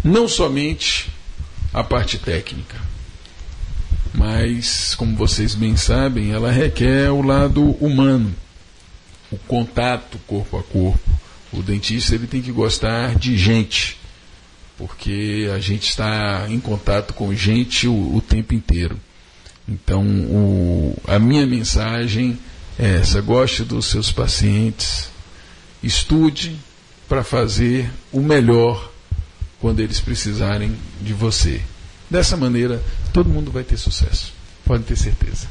[0.04, 1.10] não somente
[1.74, 2.89] a parte técnica,
[4.32, 8.32] mas, como vocês bem sabem, ela requer o lado humano,
[9.32, 11.10] o contato corpo a corpo.
[11.52, 13.98] O dentista ele tem que gostar de gente,
[14.78, 19.00] porque a gente está em contato com gente o, o tempo inteiro.
[19.68, 22.38] Então, o, a minha mensagem
[22.78, 25.10] é essa: goste dos seus pacientes,
[25.82, 26.56] estude
[27.08, 28.92] para fazer o melhor
[29.60, 31.62] quando eles precisarem de você.
[32.10, 34.34] Dessa maneira, todo mundo vai ter sucesso.
[34.66, 35.48] Pode ter certeza.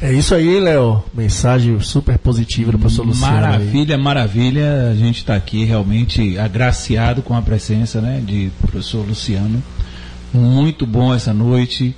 [0.00, 1.02] É isso aí, Léo.
[1.14, 3.32] Mensagem super positiva do professor Luciano.
[3.32, 4.02] Maravilha, aí.
[4.02, 4.90] maravilha.
[4.90, 9.62] A gente está aqui realmente agraciado com a presença né, de professor Luciano.
[10.32, 11.94] Muito bom essa noite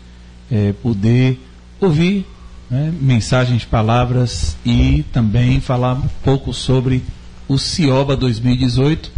[0.50, 1.40] é, poder
[1.80, 2.26] ouvir
[2.70, 7.02] né, mensagens, palavras e também falar um pouco sobre
[7.48, 9.10] o Cioba 2018.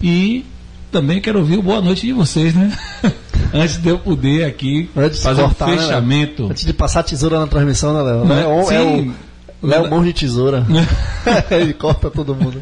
[0.00, 0.44] E
[0.90, 2.76] também quero ouvir o boa noite de vocês, né?
[3.52, 6.42] antes de eu poder aqui antes fazer cortar, um né, fechamento.
[6.44, 8.24] Né, antes de passar a tesoura na transmissão, né, Léo?
[8.24, 8.40] Né?
[8.40, 10.66] É, é o Léo Mão de Tesoura.
[11.50, 12.60] Ele corta todo mundo.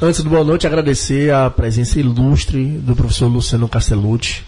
[0.00, 4.42] Antes do boa noite, agradecer a presença ilustre do professor Luciano Castellucci.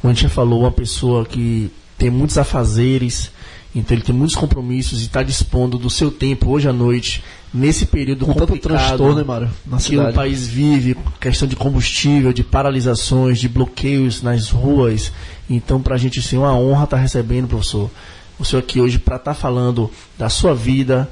[0.00, 3.30] Como a gente já falou, uma pessoa que tem muitos afazeres,
[3.78, 7.22] então ele tem muitos compromissos e está dispondo do seu tempo hoje à noite,
[7.52, 10.10] nesse período Com complicado transtorno, né, Mário, que cidade.
[10.12, 15.12] o país vive, questão de combustível, de paralisações, de bloqueios nas ruas.
[15.48, 17.90] Então, para a gente ser uma honra estar tá recebendo, professor,
[18.38, 21.06] o senhor aqui hoje para estar tá falando da sua vida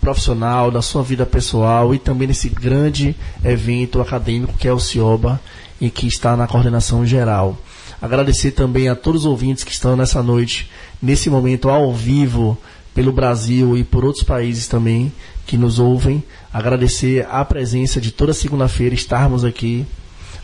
[0.00, 5.40] profissional, da sua vida pessoal e também desse grande evento acadêmico que é o CIOBA
[5.80, 7.58] e que está na coordenação geral.
[8.04, 12.54] Agradecer também a todos os ouvintes que estão nessa noite, nesse momento ao vivo,
[12.94, 15.10] pelo Brasil e por outros países também
[15.46, 16.22] que nos ouvem.
[16.52, 19.86] Agradecer a presença de toda segunda-feira, estarmos aqui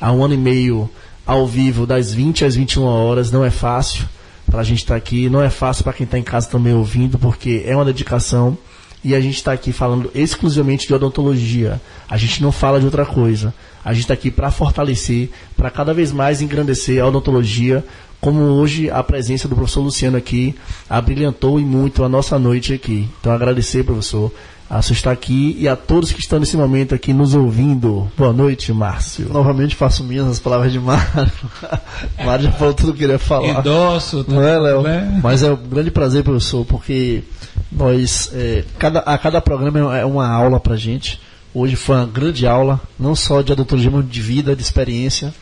[0.01, 0.89] há um ano e meio
[1.27, 3.31] ao vivo, das 20 às 21 horas.
[3.31, 4.09] Não é fácil
[4.47, 7.19] para a gente estar aqui, não é fácil para quem está em casa também ouvindo,
[7.19, 8.57] porque é uma dedicação
[9.03, 11.81] e a gente está aqui falando exclusivamente de odontologia.
[12.09, 13.55] A gente não fala de outra coisa.
[13.85, 17.85] A gente está aqui para fortalecer, para cada vez mais engrandecer a odontologia,
[18.21, 20.55] como hoje a presença do professor Luciano aqui
[20.89, 23.09] abrilhantou e muito a nossa noite aqui.
[23.19, 24.31] Então agradecer, professor,
[24.71, 28.09] a você estar aqui e a todos que estão nesse momento aqui nos ouvindo.
[28.17, 29.29] Boa noite, Márcio.
[29.29, 31.33] Novamente faço minhas as palavras de Mário.
[32.25, 33.49] Mário já falou tudo que queria falar.
[33.49, 34.83] Endosso, não é, Léo?
[34.83, 35.21] Né?
[35.21, 37.25] Mas é um grande prazer, professor, porque
[37.73, 41.21] nós, é, cada, a cada programa é uma aula para gente.
[41.53, 45.35] Hoje foi uma grande aula, não só de odontologia, mas de vida, de experiência,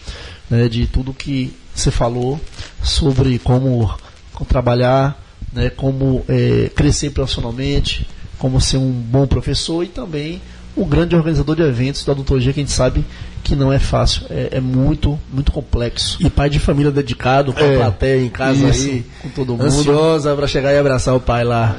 [0.48, 2.40] né, de tudo que você falou
[2.82, 3.94] sobre como,
[4.32, 8.08] como trabalhar, né, como é, crescer profissionalmente,
[8.38, 10.40] como ser um bom professor e também
[10.76, 13.04] o grande organizador de eventos da odontologia que a gente sabe
[13.42, 16.18] que não é fácil, é, é muito, muito complexo.
[16.20, 19.52] E pai de família dedicado, com É, a plateia em casa isso, aí, com todo
[19.52, 19.64] mundo.
[19.64, 21.76] ansiosa para chegar e abraçar o pai lá.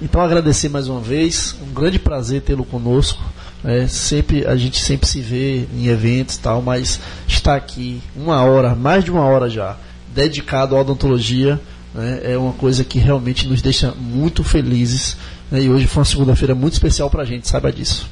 [0.00, 3.22] Então agradecer mais uma vez, um grande prazer tê-lo conosco.
[3.64, 8.42] É, sempre a gente sempre se vê em eventos e tal, mas estar aqui uma
[8.44, 9.76] hora, mais de uma hora já,
[10.14, 11.58] dedicado à odontologia,
[11.94, 15.16] né, é uma coisa que realmente nos deixa muito felizes.
[15.50, 18.08] Né, e hoje foi uma segunda-feira muito especial para a gente, saiba disso.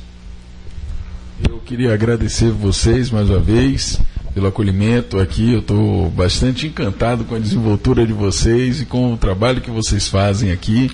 [1.48, 3.98] Eu queria agradecer vocês mais uma vez
[4.34, 5.52] pelo acolhimento aqui.
[5.52, 10.08] Eu estou bastante encantado com a desenvoltura de vocês e com o trabalho que vocês
[10.08, 10.90] fazem aqui.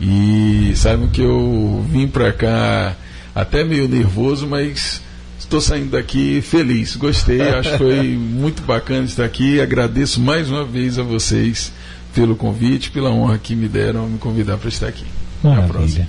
[0.00, 2.96] E saibam que eu vim para cá
[3.34, 5.00] até meio nervoso, mas
[5.38, 6.96] estou saindo daqui feliz.
[6.96, 9.60] Gostei, acho que foi muito bacana estar aqui.
[9.60, 11.72] Agradeço mais uma vez a vocês
[12.14, 15.04] pelo convite, pela honra que me deram me convidar para estar aqui.
[15.42, 16.08] Maravilha.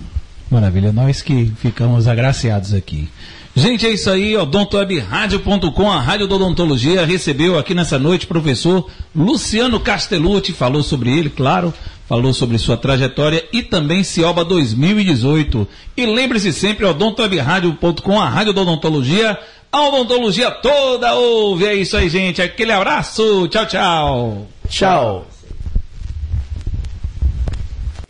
[0.50, 0.92] Maravilha.
[0.92, 3.10] Nós que ficamos agraciados aqui.
[3.56, 4.36] Gente, é isso aí.
[4.36, 11.12] Odontowebradio.com, a Rádio da Odontologia, recebeu aqui nessa noite o professor Luciano Castellucci, falou sobre
[11.12, 11.72] ele, claro,
[12.08, 15.68] falou sobre sua trajetória e também Cioba 2018.
[15.96, 19.38] E lembre-se sempre, odontowebradio.com, a Rádio da Odontologia,
[19.72, 21.66] a odontologia toda ouve.
[21.66, 22.42] É isso aí, gente.
[22.42, 23.48] Aquele abraço.
[23.48, 24.48] Tchau, tchau.
[24.68, 25.33] Tchau.